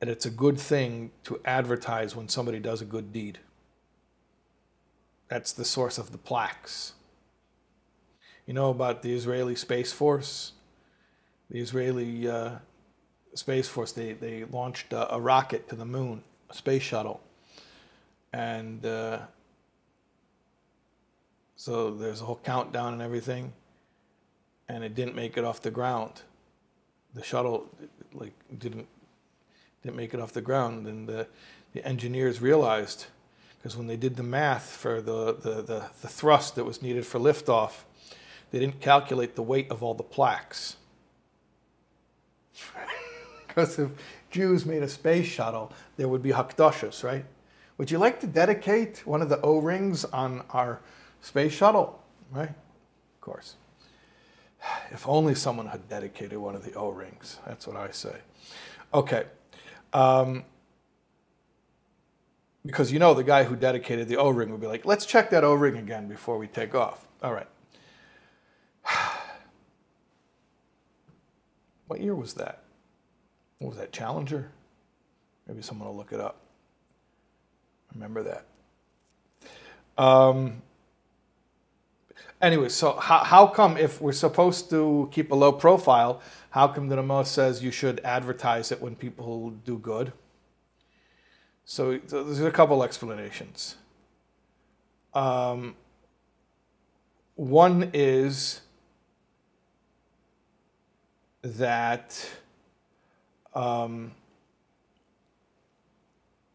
that 0.00 0.08
it's 0.08 0.26
a 0.26 0.30
good 0.30 0.58
thing 0.58 1.10
to 1.24 1.40
advertise 1.44 2.14
when 2.14 2.28
somebody 2.28 2.58
does 2.58 2.82
a 2.82 2.84
good 2.84 3.12
deed. 3.12 3.38
That's 5.28 5.52
the 5.52 5.64
source 5.64 5.98
of 5.98 6.12
the 6.12 6.18
plaques. 6.18 6.92
You 8.46 8.54
know 8.54 8.70
about 8.70 9.02
the 9.02 9.12
Israeli 9.12 9.56
Space 9.56 9.92
Force? 9.92 10.52
The 11.50 11.60
Israeli 11.60 12.28
uh, 12.28 12.56
Space 13.34 13.68
Force, 13.68 13.92
they, 13.92 14.12
they 14.12 14.44
launched 14.44 14.92
a, 14.92 15.14
a, 15.14 15.20
rocket 15.20 15.68
to 15.68 15.76
the 15.76 15.84
moon, 15.84 16.22
a 16.48 16.54
space 16.54 16.82
shuttle. 16.82 17.20
And 18.32 18.84
uh, 18.86 19.20
so 21.56 21.90
there's 21.90 22.20
a 22.20 22.24
whole 22.24 22.40
countdown 22.44 22.92
and 22.92 23.02
everything. 23.02 23.52
And 24.68 24.84
it 24.84 24.94
didn't 24.94 25.14
make 25.14 25.36
it 25.36 25.44
off 25.44 25.62
the 25.62 25.70
ground. 25.70 26.22
The 27.14 27.22
shuttle 27.22 27.68
like 28.12 28.32
didn't 28.58 28.86
didn't 29.82 29.96
make 29.96 30.14
it 30.14 30.20
off 30.20 30.32
the 30.32 30.40
ground, 30.40 30.86
and 30.86 31.08
the, 31.08 31.28
the 31.72 31.86
engineers 31.86 32.40
realized 32.40 33.06
because 33.58 33.76
when 33.76 33.86
they 33.86 33.96
did 33.96 34.16
the 34.16 34.22
math 34.22 34.70
for 34.70 35.00
the, 35.00 35.34
the, 35.34 35.62
the, 35.62 35.84
the, 36.02 36.08
thrust 36.08 36.56
that 36.56 36.64
was 36.64 36.82
needed 36.82 37.06
for 37.06 37.18
liftoff, 37.18 37.82
they 38.50 38.58
didn't 38.58 38.80
calculate 38.80 39.34
the 39.34 39.42
weight 39.42 39.70
of 39.70 39.82
all 39.82 39.94
the 39.94 40.02
plaques. 40.02 40.76
because 43.46 43.78
if 43.78 43.90
Jews 44.30 44.66
made 44.66 44.82
a 44.82 44.88
space 44.88 45.26
shuttle, 45.26 45.72
there 45.96 46.08
would 46.08 46.22
be 46.22 46.30
hakdashas, 46.30 47.02
right? 47.02 47.24
Would 47.78 47.90
you 47.90 47.98
like 47.98 48.20
to 48.20 48.26
dedicate 48.26 49.02
one 49.04 49.20
of 49.20 49.28
the 49.28 49.40
O-rings 49.40 50.04
on 50.04 50.44
our 50.50 50.80
space 51.26 51.52
shuttle, 51.52 52.00
right? 52.30 52.50
Of 52.50 53.20
course. 53.20 53.56
If 54.92 55.08
only 55.08 55.34
someone 55.34 55.66
had 55.66 55.88
dedicated 55.88 56.38
one 56.38 56.54
of 56.54 56.64
the 56.64 56.72
O-rings. 56.74 57.40
That's 57.46 57.66
what 57.66 57.76
I 57.76 57.90
say. 57.90 58.16
Okay. 58.94 59.24
Um, 59.92 60.44
because 62.64 62.92
you 62.92 63.00
know 63.00 63.12
the 63.12 63.24
guy 63.24 63.42
who 63.44 63.56
dedicated 63.56 64.08
the 64.08 64.16
O-ring 64.16 64.50
would 64.52 64.60
be 64.60 64.68
like, 64.68 64.86
let's 64.86 65.04
check 65.04 65.30
that 65.30 65.42
O-ring 65.42 65.76
again 65.76 66.06
before 66.08 66.38
we 66.38 66.46
take 66.46 66.76
off. 66.76 67.08
All 67.22 67.32
right. 67.32 67.48
what 71.88 72.00
year 72.00 72.14
was 72.14 72.34
that? 72.34 72.62
what 73.58 73.70
was 73.70 73.78
that, 73.78 73.90
Challenger? 73.90 74.50
Maybe 75.48 75.62
someone 75.62 75.88
will 75.88 75.96
look 75.96 76.12
it 76.12 76.20
up. 76.20 76.36
Remember 77.94 78.22
that. 78.22 78.44
Um, 79.96 80.60
anyway, 82.40 82.68
so 82.68 82.92
how, 82.92 83.18
how 83.24 83.46
come 83.46 83.76
if 83.76 84.00
we're 84.00 84.12
supposed 84.12 84.70
to 84.70 85.08
keep 85.12 85.30
a 85.30 85.34
low 85.34 85.52
profile, 85.52 86.20
how 86.50 86.68
come 86.68 86.88
the 86.88 86.96
Rama 86.96 87.24
says 87.24 87.62
you 87.62 87.70
should 87.70 88.00
advertise 88.04 88.72
it 88.72 88.80
when 88.80 88.96
people 88.96 89.50
do 89.50 89.78
good? 89.78 90.12
So, 91.64 91.98
so 92.06 92.22
there's 92.22 92.40
a 92.40 92.50
couple 92.50 92.82
explanations. 92.82 93.76
Um, 95.14 95.74
one 97.34 97.90
is 97.92 98.60
that, 101.42 102.30
um, 103.54 104.12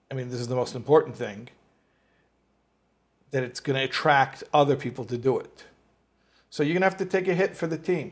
I 0.09 0.13
mean, 0.13 0.29
this 0.29 0.39
is 0.39 0.47
the 0.47 0.55
most 0.55 0.75
important 0.75 1.15
thing, 1.15 1.50
that 3.31 3.43
it's 3.43 3.59
going 3.59 3.77
to 3.77 3.83
attract 3.83 4.43
other 4.53 4.75
people 4.75 5.05
to 5.05 5.17
do 5.17 5.39
it. 5.39 5.65
So 6.51 6.63
you're 6.63 6.74
going 6.74 6.81
to 6.81 6.88
have 6.88 6.98
to 6.98 7.05
take 7.05 7.29
a 7.29 7.34
hit 7.34 7.55
for 7.55 7.65
the 7.65 7.77
team. 7.77 8.12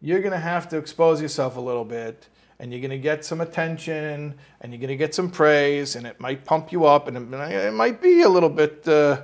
You're 0.00 0.18
going 0.18 0.32
to 0.32 0.38
have 0.38 0.68
to 0.70 0.78
expose 0.78 1.22
yourself 1.22 1.56
a 1.56 1.60
little 1.60 1.84
bit 1.84 2.28
and 2.58 2.72
you're 2.72 2.80
going 2.80 2.90
to 2.90 2.98
get 2.98 3.24
some 3.24 3.40
attention 3.40 4.34
and 4.60 4.72
you're 4.72 4.80
going 4.80 4.88
to 4.88 4.96
get 4.96 5.14
some 5.14 5.30
praise 5.30 5.94
and 5.94 6.04
it 6.04 6.18
might 6.18 6.44
pump 6.44 6.72
you 6.72 6.84
up 6.84 7.06
and 7.06 7.16
it, 7.16 7.72
might 7.72 8.02
be 8.02 8.22
a 8.22 8.28
little 8.28 8.48
bit 8.48 8.86
uh, 8.88 9.22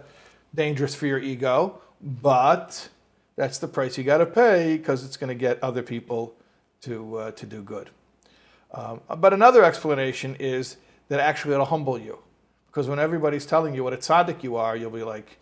dangerous 0.55 0.95
for 0.95 1.07
your 1.07 1.19
ego, 1.19 1.81
but 2.01 2.89
that's 3.35 3.59
the 3.59 3.67
price 3.67 3.99
you 3.99 4.05
got 4.05 4.19
to 4.19 4.27
pay 4.27 4.77
because 4.77 5.05
it's 5.05 5.17
going 5.17 5.29
to 5.29 5.35
get 5.35 5.61
other 5.61 5.83
people 5.83 6.33
to, 6.83 7.17
uh, 7.17 7.31
to 7.33 7.45
do 7.45 7.61
good. 7.61 7.91
Um, 8.73 9.01
but 9.19 9.33
another 9.33 9.65
explanation 9.65 10.37
is 10.39 10.77
that 11.09 11.19
actually 11.19 11.55
it'll 11.55 11.67
humble 11.67 11.99
you. 11.99 12.21
Because 12.69 12.87
when 12.87 13.01
everybody's 13.01 13.47
telling 13.47 13.75
you 13.75 13.83
what 13.83 13.95
a 13.95 13.97
tzaddik 13.97 14.45
you 14.45 14.55
are, 14.55 14.77
you'll 14.77 14.93
be 14.93 15.03
like, 15.03 15.41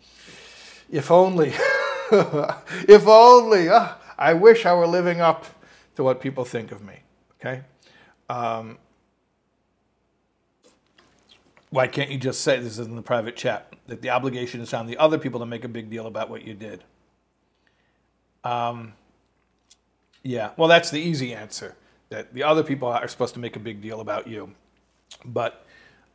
if 0.89 1.11
only, 1.11 1.53
if 2.87 3.07
only, 3.07 3.69
uh, 3.69 3.93
I 4.17 4.33
wish 4.33 4.65
I 4.65 4.73
were 4.73 4.87
living 4.87 5.21
up 5.21 5.45
to 5.95 6.03
what 6.03 6.21
people 6.21 6.45
think 6.45 6.71
of 6.71 6.83
me. 6.83 6.95
Okay? 7.39 7.61
Um, 8.29 8.77
why 11.69 11.87
can't 11.87 12.09
you 12.09 12.17
just 12.17 12.41
say, 12.41 12.59
this 12.59 12.79
is 12.79 12.87
in 12.87 12.95
the 12.95 13.01
private 13.01 13.35
chat, 13.35 13.73
that 13.87 14.01
the 14.01 14.09
obligation 14.09 14.61
is 14.61 14.73
on 14.73 14.87
the 14.87 14.97
other 14.97 15.17
people 15.17 15.39
to 15.39 15.45
make 15.45 15.63
a 15.63 15.67
big 15.67 15.89
deal 15.89 16.07
about 16.07 16.29
what 16.29 16.45
you 16.45 16.53
did? 16.53 16.83
Um, 18.43 18.93
yeah, 20.23 20.51
well, 20.55 20.69
that's 20.69 20.89
the 20.89 20.99
easy 20.99 21.33
answer, 21.33 21.75
that 22.09 22.33
the 22.33 22.43
other 22.43 22.63
people 22.63 22.87
are 22.87 23.07
supposed 23.07 23.33
to 23.33 23.39
make 23.39 23.55
a 23.55 23.59
big 23.59 23.81
deal 23.81 23.99
about 23.99 24.27
you. 24.27 24.53
But 25.25 25.65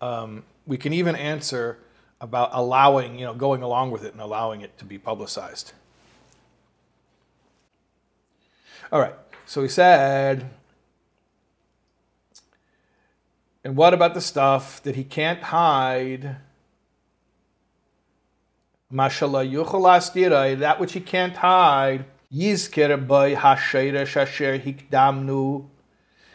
um, 0.01 0.45
we 0.67 0.79
can 0.79 0.93
even 0.93 1.15
answer 1.17 1.79
about 2.21 2.51
allowing, 2.53 3.19
you 3.19 3.27
know, 3.27 3.35
going 3.35 3.63
along 3.63 3.91
with 3.91 4.05
it 4.05 4.13
and 4.13 4.23
allowing 4.23 4.63
it 4.63 4.79
to 4.79 4.85
be 4.85 4.97
publicized. 4.97 5.73
All 8.93 9.01
right. 9.01 9.15
So 9.47 9.63
he 9.63 9.69
said, 9.69 10.51
and 13.65 13.75
what 13.75 13.95
about 13.95 14.13
the 14.13 14.21
stuff 14.21 14.83
that 14.83 14.97
he 14.97 15.03
can't 15.03 15.43
hide? 15.43 16.37
Mashallah 18.91 19.47
yuchal 19.47 20.59
that 20.59 20.79
which 20.79 20.93
he 20.93 21.01
can't 21.01 21.39
hide. 21.39 22.05
Yizkir 22.31 23.09
by 23.09 23.35
hashayra 23.35 24.03
asher 24.03 24.59
hikdamnu 24.59 25.67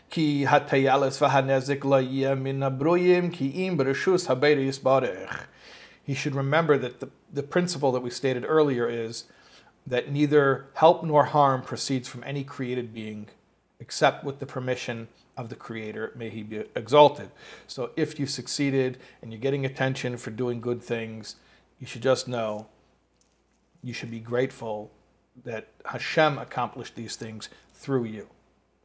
ki 0.10 0.46
hatayalas 0.46 1.20
v'hanezik 1.20 1.82
la'yem 1.82 2.44
abruyim 2.58 3.32
ki 3.32 3.68
im 3.68 3.78
b'reshus 3.78 4.26
habeir. 4.26 5.42
He 6.04 6.16
should 6.16 6.34
remember 6.34 6.80
that 6.80 7.02
the, 7.02 7.10
the 7.32 7.44
principle 7.44 7.92
that 7.92 8.02
we 8.02 8.10
stated 8.10 8.46
earlier 8.48 8.90
is 8.90 9.26
that 9.88 10.12
neither 10.12 10.68
help 10.74 11.04
nor 11.04 11.26
harm 11.26 11.62
proceeds 11.62 12.08
from 12.08 12.24
any 12.26 12.44
created 12.44 12.94
being 12.94 13.28
except 13.80 14.24
with 14.24 14.40
the 14.40 14.46
permission 14.46 15.08
of 15.38 15.50
the 15.50 15.56
Creator. 15.56 16.12
May 16.16 16.30
He 16.30 16.44
be 16.44 16.64
exalted. 16.76 17.30
So 17.68 17.92
if 17.96 18.20
you 18.20 18.26
succeeded 18.26 18.98
and 19.22 19.32
you're 19.32 19.42
getting 19.42 19.66
attention 19.66 20.18
for 20.18 20.32
doing 20.32 20.60
good 20.60 20.84
things, 20.84 21.36
you 21.80 21.88
should 21.88 22.02
just 22.02 22.28
know 22.28 22.68
you 23.84 23.94
should 23.94 24.12
be 24.12 24.20
grateful 24.20 24.92
that 25.46 25.68
Hashem 25.86 26.38
accomplished 26.38 26.96
these 26.96 27.16
things 27.16 27.50
through 27.74 28.06
you. 28.06 28.28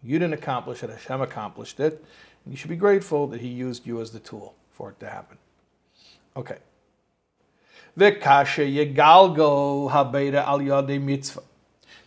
You 0.03 0.18
didn't 0.18 0.35
accomplish 0.35 0.83
it, 0.83 0.90
Hashem 0.90 1.20
accomplished 1.20 1.81
it. 1.81 2.05
And 2.44 2.53
you 2.53 2.57
should 2.57 2.70
be 2.70 2.76
grateful 2.76 3.26
that 3.29 3.40
He 3.40 3.48
used 3.48 3.87
you 3.87 4.00
as 4.00 4.11
the 4.11 4.20
tool 4.20 4.55
for 4.70 4.90
it 4.90 5.00
to 5.00 5.09
happen. 5.09 5.38
Okay. 6.37 6.59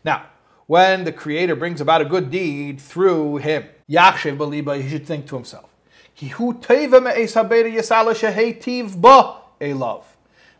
Now, 0.03 0.25
when 0.67 1.03
the 1.03 1.11
Creator 1.11 1.55
brings 1.55 1.79
about 1.81 2.01
a 2.01 2.05
good 2.05 2.31
deed 2.31 2.81
through 2.81 3.37
him, 3.37 3.65
Yachshev 3.89 4.37
Baliba, 4.37 4.81
he 4.81 4.89
should 4.89 5.05
think 5.05 5.27
to 5.27 5.35
himself, 5.35 5.69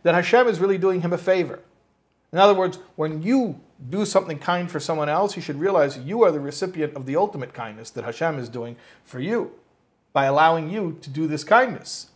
that 0.03 0.13
Hashem 0.13 0.47
is 0.47 0.59
really 0.59 0.77
doing 0.77 1.01
him 1.01 1.11
a 1.13 1.17
favor. 1.17 1.59
In 2.31 2.37
other 2.37 2.53
words, 2.53 2.77
when 2.95 3.23
you 3.23 3.59
do 3.89 4.05
something 4.05 4.37
kind 4.37 4.69
for 4.69 4.79
someone 4.79 5.09
else, 5.09 5.35
you 5.35 5.41
should 5.41 5.59
realize 5.59 5.97
you 5.97 6.23
are 6.23 6.31
the 6.31 6.39
recipient 6.39 6.93
of 6.95 7.07
the 7.07 7.15
ultimate 7.15 7.53
kindness 7.53 7.89
that 7.91 8.03
Hashem 8.03 8.37
is 8.37 8.47
doing 8.49 8.75
for 9.03 9.19
you 9.19 9.51
by 10.13 10.25
allowing 10.25 10.69
you 10.69 10.99
to 11.01 11.09
do 11.09 11.25
this 11.27 11.43
kindness. 11.43 12.11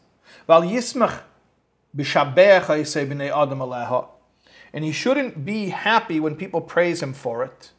And 4.72 4.86
he 4.86 4.92
shouldn't 4.92 5.46
be 5.46 5.70
happy 5.70 6.20
when 6.20 6.36
people 6.36 6.62
praise 6.62 7.02
him 7.02 7.14
for 7.14 7.44
it. 7.44 7.72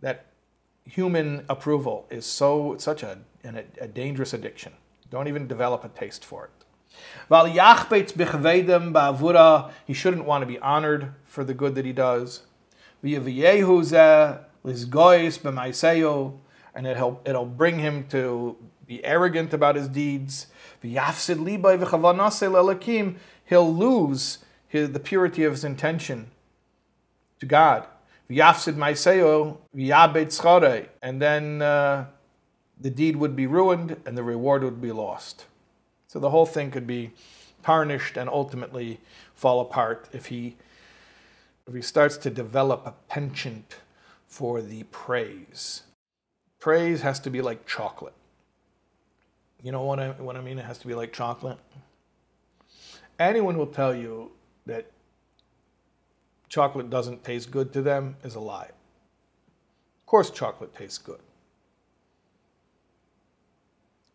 That 0.00 0.26
human 0.84 1.44
approval 1.48 2.06
is 2.10 2.24
so 2.24 2.76
such 2.78 3.02
a, 3.02 3.18
a 3.80 3.88
dangerous 3.88 4.32
addiction. 4.32 4.72
Don't 5.10 5.28
even 5.28 5.46
develop 5.46 5.84
a 5.84 5.88
taste 5.88 6.24
for 6.24 6.44
it. 6.44 6.50
He 9.86 9.94
shouldn't 9.94 10.24
want 10.24 10.42
to 10.42 10.46
be 10.46 10.58
honored 10.58 11.14
for 11.24 11.44
the 11.44 11.54
good 11.54 11.74
that 11.74 11.84
he 11.84 11.92
does 11.92 12.42
and 16.74 16.86
it'll, 16.86 17.20
it'll 17.24 17.46
bring 17.46 17.78
him 17.78 18.06
to 18.08 18.56
be 18.86 19.04
arrogant 19.04 19.52
about 19.52 19.76
his 19.76 19.88
deeds. 19.88 20.46
He'll 23.44 23.74
lose 23.74 24.38
his, 24.66 24.92
the 24.92 25.00
purity 25.00 25.44
of 25.44 25.52
his 25.52 25.64
intention 25.64 26.30
to 27.40 27.46
God. 27.46 27.86
And 31.02 31.22
then 31.22 31.62
uh, 31.62 32.06
the 32.78 32.90
deed 32.90 33.16
would 33.16 33.34
be 33.34 33.46
ruined 33.46 33.96
and 34.04 34.16
the 34.16 34.22
reward 34.22 34.62
would 34.62 34.80
be 34.80 34.92
lost. 34.92 35.46
So 36.06 36.18
the 36.18 36.30
whole 36.30 36.46
thing 36.46 36.70
could 36.70 36.86
be 36.86 37.12
tarnished 37.62 38.16
and 38.16 38.28
ultimately 38.28 39.00
fall 39.34 39.60
apart 39.60 40.08
if 40.12 40.26
he 40.26 40.56
if 41.66 41.74
he 41.74 41.82
starts 41.82 42.16
to 42.16 42.30
develop 42.30 42.86
a 42.86 42.94
penchant 43.08 43.76
for 44.26 44.62
the 44.62 44.84
praise. 44.84 45.82
Praise 46.58 47.02
has 47.02 47.20
to 47.20 47.30
be 47.30 47.42
like 47.42 47.66
chocolate. 47.66 48.14
You 49.62 49.72
know 49.72 49.82
what 49.82 49.98
I, 49.98 50.10
what 50.10 50.36
I 50.36 50.40
mean? 50.40 50.58
It 50.58 50.64
has 50.64 50.78
to 50.78 50.86
be 50.86 50.94
like 50.94 51.12
chocolate. 51.12 51.58
Anyone 53.18 53.58
will 53.58 53.66
tell 53.66 53.94
you 53.94 54.30
that 54.66 54.90
chocolate 56.48 56.90
doesn't 56.90 57.24
taste 57.24 57.50
good 57.50 57.72
to 57.72 57.82
them 57.82 58.16
is 58.22 58.36
a 58.36 58.40
lie. 58.40 58.70
Of 60.00 60.06
course, 60.06 60.30
chocolate 60.30 60.74
tastes 60.74 60.98
good. 60.98 61.18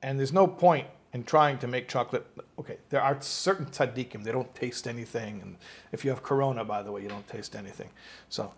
And 0.01 0.17
there's 0.17 0.33
no 0.33 0.47
point 0.47 0.87
in 1.13 1.23
trying 1.23 1.57
to 1.59 1.67
make 1.67 1.87
chocolate. 1.87 2.25
Okay, 2.57 2.77
there 2.89 3.01
are 3.01 3.21
certain 3.21 3.65
tzaddikim, 3.65 4.23
they 4.23 4.31
don't 4.31 4.53
taste 4.55 4.87
anything. 4.87 5.41
And 5.41 5.57
if 5.91 6.03
you 6.03 6.09
have 6.09 6.23
corona, 6.23 6.65
by 6.65 6.81
the 6.81 6.91
way, 6.91 7.01
you 7.01 7.09
don't 7.09 7.27
taste 7.27 7.55
anything. 7.55 7.89
So 8.29 8.53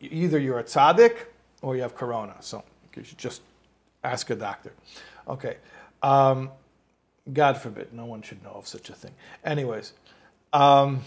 either 0.00 0.38
you're 0.38 0.58
a 0.58 0.64
tzaddik 0.64 1.16
or 1.62 1.76
you 1.76 1.82
have 1.82 1.94
corona. 1.94 2.36
So 2.40 2.62
you 2.94 3.04
should 3.04 3.18
just 3.18 3.42
ask 4.04 4.30
a 4.30 4.36
doctor. 4.36 4.72
Okay. 5.28 5.56
Um, 6.06 6.52
God 7.32 7.58
forbid, 7.58 7.92
no 7.92 8.04
one 8.04 8.22
should 8.22 8.40
know 8.44 8.52
of 8.52 8.68
such 8.68 8.90
a 8.90 8.92
thing. 8.92 9.10
Anyways, 9.44 9.92
um, 10.52 11.00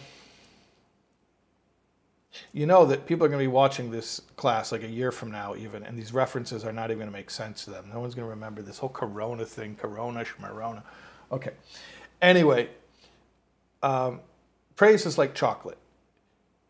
you 2.52 2.66
know 2.66 2.86
that 2.86 3.06
people 3.08 3.26
are 3.26 3.30
going 3.30 3.40
to 3.40 3.44
be 3.44 3.48
watching 3.48 3.92
this 3.92 4.22
class 4.36 4.74
like 4.74 4.84
a 4.84 4.90
year 4.90 5.14
from 5.14 5.32
now, 5.32 5.56
even, 5.56 5.84
and 5.84 5.98
these 5.98 6.14
references 6.14 6.66
are 6.66 6.74
not 6.74 6.90
even 6.90 6.98
going 6.98 7.10
to 7.10 7.18
make 7.18 7.30
sense 7.30 7.64
to 7.64 7.72
them. 7.72 7.90
No 7.94 8.02
one's 8.02 8.14
going 8.14 8.26
to 8.26 8.30
remember 8.30 8.62
this 8.62 8.78
whole 8.78 8.90
Corona 8.90 9.46
thing, 9.46 9.78
Corona, 9.78 10.26
Shmarona. 10.26 10.84
Okay. 11.32 11.52
Anyway, 12.22 12.70
um, 13.82 14.20
praise 14.76 15.06
is 15.06 15.18
like 15.18 15.34
chocolate. 15.34 15.78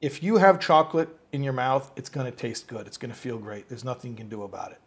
If 0.02 0.22
you 0.22 0.38
have 0.38 0.60
chocolate 0.60 1.10
in 1.32 1.42
your 1.42 1.54
mouth, 1.54 1.92
it's 1.96 2.10
going 2.10 2.28
to 2.28 2.38
taste 2.38 2.68
good. 2.68 2.86
It's 2.86 2.98
going 2.98 3.12
to 3.12 3.18
feel 3.18 3.40
great. 3.40 3.70
There's 3.70 3.84
nothing 3.84 4.12
you 4.12 4.18
can 4.18 4.30
do 4.30 4.44
about 4.44 4.72
it. 4.72 4.80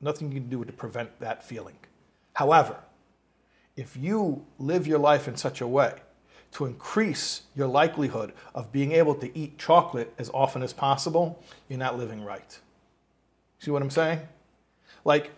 Nothing 0.00 0.32
you 0.32 0.40
can 0.40 0.48
do 0.48 0.64
to 0.64 0.72
prevent 0.72 1.20
that 1.20 1.44
feeling. 1.44 1.76
However, 2.34 2.76
if 3.76 3.96
you 3.96 4.44
live 4.58 4.86
your 4.86 4.98
life 4.98 5.28
in 5.28 5.36
such 5.36 5.60
a 5.60 5.66
way 5.66 5.94
to 6.52 6.66
increase 6.66 7.42
your 7.54 7.66
likelihood 7.66 8.32
of 8.54 8.70
being 8.70 8.92
able 8.92 9.14
to 9.16 9.36
eat 9.36 9.58
chocolate 9.58 10.12
as 10.18 10.30
often 10.34 10.62
as 10.62 10.72
possible, 10.72 11.42
you're 11.68 11.78
not 11.78 11.98
living 11.98 12.22
right. 12.24 12.58
See 13.58 13.70
what 13.70 13.82
I'm 13.82 13.90
saying? 13.90 14.20
Like, 15.04 15.30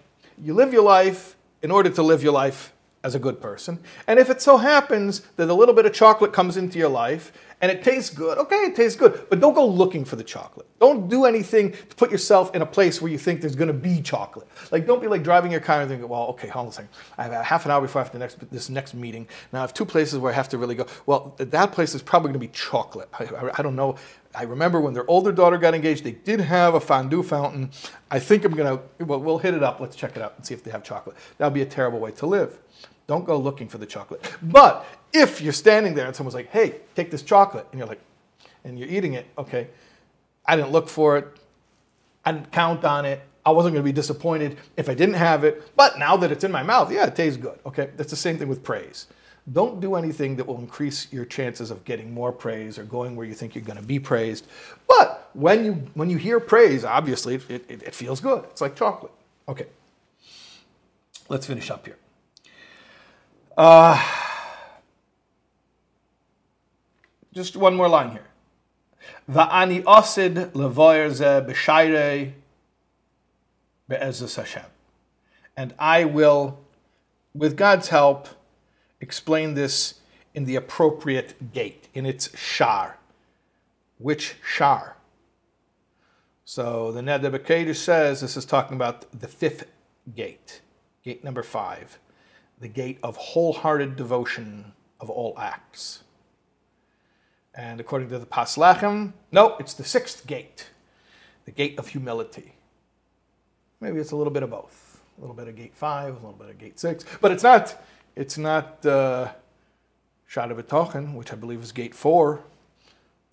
you 0.42 0.54
live 0.54 0.72
your 0.72 0.83
life 0.83 1.37
in 1.62 1.70
order 1.70 1.88
to 1.90 2.02
live 2.02 2.22
your 2.22 2.33
life 2.33 2.73
as 3.04 3.14
a 3.14 3.18
good 3.18 3.40
person. 3.40 3.78
And 4.08 4.18
if 4.18 4.30
it 4.30 4.42
so 4.42 4.56
happens 4.56 5.20
that 5.36 5.48
a 5.48 5.54
little 5.54 5.74
bit 5.74 5.86
of 5.86 5.92
chocolate 5.92 6.32
comes 6.32 6.56
into 6.56 6.78
your 6.78 6.88
life 6.88 7.32
and 7.60 7.70
it 7.70 7.84
tastes 7.84 8.10
good, 8.10 8.38
okay, 8.38 8.56
it 8.56 8.74
tastes 8.74 8.98
good, 8.98 9.26
but 9.30 9.40
don't 9.40 9.54
go 9.54 9.64
looking 9.64 10.04
for 10.04 10.16
the 10.16 10.24
chocolate. 10.24 10.66
Don't 10.80 11.08
do 11.08 11.24
anything 11.24 11.72
to 11.72 11.96
put 11.96 12.10
yourself 12.10 12.54
in 12.54 12.62
a 12.62 12.66
place 12.66 13.00
where 13.00 13.12
you 13.12 13.18
think 13.18 13.40
there's 13.40 13.54
gonna 13.54 13.72
be 13.72 14.00
chocolate. 14.02 14.48
Like, 14.72 14.86
don't 14.86 15.00
be 15.00 15.06
like 15.06 15.22
driving 15.22 15.52
your 15.52 15.60
car 15.60 15.80
and 15.80 15.88
thinking, 15.88 16.08
well, 16.08 16.24
okay, 16.28 16.48
hold 16.48 16.66
on 16.66 16.70
a 16.70 16.72
second. 16.72 16.90
I 17.18 17.24
have 17.24 17.44
half 17.44 17.64
an 17.66 17.70
hour 17.70 17.80
before 17.82 18.00
I 18.00 18.04
have 18.04 18.12
the 18.12 18.18
next, 18.18 18.50
this 18.50 18.68
next 18.70 18.94
meeting. 18.94 19.28
Now 19.52 19.60
I 19.60 19.62
have 19.62 19.74
two 19.74 19.84
places 19.84 20.18
where 20.18 20.32
I 20.32 20.34
have 20.34 20.48
to 20.48 20.58
really 20.58 20.74
go. 20.74 20.86
Well, 21.06 21.34
that 21.38 21.72
place 21.72 21.94
is 21.94 22.02
probably 22.02 22.30
gonna 22.30 22.38
be 22.38 22.48
chocolate. 22.48 23.08
I, 23.18 23.24
I, 23.24 23.50
I 23.58 23.62
don't 23.62 23.76
know. 23.76 23.96
I 24.34 24.42
remember 24.42 24.80
when 24.80 24.94
their 24.94 25.08
older 25.08 25.30
daughter 25.30 25.58
got 25.58 25.74
engaged, 25.74 26.04
they 26.04 26.12
did 26.12 26.40
have 26.40 26.74
a 26.74 26.80
fondue 26.80 27.22
fountain. 27.22 27.70
I 28.10 28.18
think 28.18 28.44
I'm 28.44 28.54
gonna, 28.54 28.80
well, 28.98 29.20
we'll 29.20 29.38
hit 29.38 29.54
it 29.54 29.62
up. 29.62 29.78
Let's 29.78 29.94
check 29.94 30.16
it 30.16 30.22
out 30.22 30.34
and 30.36 30.44
see 30.44 30.54
if 30.54 30.64
they 30.64 30.72
have 30.72 30.82
chocolate. 30.82 31.16
That 31.38 31.46
would 31.46 31.54
be 31.54 31.62
a 31.62 31.66
terrible 31.66 32.00
way 32.00 32.10
to 32.12 32.26
live. 32.26 32.58
Don't 33.06 33.24
go 33.24 33.36
looking 33.36 33.68
for 33.68 33.78
the 33.78 33.86
chocolate. 33.86 34.30
But 34.42 34.86
if 35.12 35.40
you're 35.40 35.52
standing 35.52 35.94
there 35.94 36.06
and 36.06 36.16
someone's 36.16 36.34
like, 36.34 36.50
hey, 36.50 36.76
take 36.94 37.10
this 37.10 37.22
chocolate, 37.22 37.66
and 37.70 37.78
you're 37.78 37.88
like, 37.88 38.00
and 38.64 38.78
you're 38.78 38.88
eating 38.88 39.14
it, 39.14 39.26
okay, 39.36 39.68
I 40.46 40.56
didn't 40.56 40.72
look 40.72 40.88
for 40.88 41.18
it, 41.18 41.26
I 42.24 42.32
didn't 42.32 42.50
count 42.50 42.84
on 42.84 43.04
it, 43.04 43.20
I 43.46 43.50
wasn't 43.50 43.74
going 43.74 43.82
to 43.82 43.88
be 43.88 43.92
disappointed 43.92 44.56
if 44.76 44.88
I 44.88 44.94
didn't 44.94 45.16
have 45.16 45.44
it, 45.44 45.76
but 45.76 45.98
now 45.98 46.16
that 46.16 46.32
it's 46.32 46.44
in 46.44 46.50
my 46.52 46.62
mouth, 46.62 46.90
yeah, 46.90 47.06
it 47.06 47.14
tastes 47.14 47.36
good, 47.36 47.58
okay? 47.66 47.90
That's 47.96 48.10
the 48.10 48.16
same 48.16 48.38
thing 48.38 48.48
with 48.48 48.62
praise. 48.62 49.06
Don't 49.52 49.78
do 49.80 49.94
anything 49.96 50.36
that 50.36 50.46
will 50.46 50.58
increase 50.58 51.12
your 51.12 51.26
chances 51.26 51.70
of 51.70 51.84
getting 51.84 52.14
more 52.14 52.32
praise 52.32 52.78
or 52.78 52.84
going 52.84 53.14
where 53.14 53.26
you 53.26 53.34
think 53.34 53.54
you're 53.54 53.64
going 53.64 53.78
to 53.78 53.84
be 53.84 53.98
praised. 53.98 54.46
But 54.88 55.28
when 55.34 55.66
you 55.66 55.72
when 55.92 56.08
you 56.08 56.16
hear 56.16 56.40
praise, 56.40 56.82
obviously 56.82 57.34
it, 57.34 57.64
it, 57.68 57.82
it 57.82 57.94
feels 57.94 58.20
good. 58.20 58.44
It's 58.44 58.62
like 58.62 58.74
chocolate. 58.74 59.12
Okay. 59.46 59.66
Let's 61.28 61.46
finish 61.46 61.70
up 61.70 61.84
here. 61.84 61.98
Uh, 63.56 64.02
just 67.32 67.56
one 67.56 67.74
more 67.76 67.88
line 67.88 68.10
here. 68.10 68.26
Va'ani 69.30 69.82
osid 69.84 70.52
levoyer 70.52 71.10
ze 71.10 71.24
b'shayrei 71.24 72.32
be'ezus 73.88 74.36
Hashem. 74.36 74.64
And 75.56 75.74
I 75.78 76.04
will, 76.04 76.58
with 77.32 77.56
God's 77.56 77.88
help, 77.88 78.28
explain 79.00 79.54
this 79.54 80.00
in 80.34 80.46
the 80.46 80.56
appropriate 80.56 81.52
gate, 81.52 81.88
in 81.94 82.06
its 82.06 82.36
shar. 82.36 82.98
Which 83.98 84.34
shar? 84.44 84.96
So 86.44 86.90
the 86.92 87.00
B'Kodesh 87.02 87.76
says 87.76 88.20
this 88.20 88.36
is 88.36 88.44
talking 88.44 88.74
about 88.76 89.06
the 89.18 89.28
fifth 89.28 89.66
gate, 90.14 90.60
gate 91.04 91.22
number 91.22 91.42
five, 91.42 91.98
the 92.64 92.68
gate 92.68 92.98
of 93.03 93.14
wholehearted 93.18 93.94
devotion 93.94 94.72
of 94.98 95.11
all 95.11 95.35
acts. 95.38 96.03
And 97.55 97.79
according 97.79 98.09
to 98.09 98.18
the 98.18 98.24
Pas 98.24 98.57
Lechem, 98.57 99.12
no, 99.31 99.55
it's 99.59 99.74
the 99.74 99.85
sixth 99.85 100.27
gate, 100.27 100.70
the 101.44 101.50
gate 101.50 101.79
of 101.79 101.88
humility. 101.88 102.55
Maybe 103.83 103.98
it's 103.98 104.12
a 104.12 104.16
little 104.16 104.33
bit 104.33 104.42
of 104.42 104.48
both, 104.48 105.03
a 105.18 105.20
little 105.20 105.37
bit 105.37 105.46
of 105.46 105.57
gate 105.57 105.74
five, 105.74 106.12
a 106.12 106.16
little 106.16 106.33
bit 106.33 106.48
of 106.48 106.57
gate 106.57 106.81
six, 106.81 107.05
but 107.20 107.31
it's 107.33 107.42
not. 107.42 107.85
It's 108.16 108.38
not 108.38 108.87
uh, 108.87 109.33
Shaar 110.27 110.48
HaBitachon, 110.48 111.14
which 111.14 111.35
I 111.35 111.37
believe 111.37 111.62
is 111.62 111.70
gate 111.70 111.94
four 111.94 112.44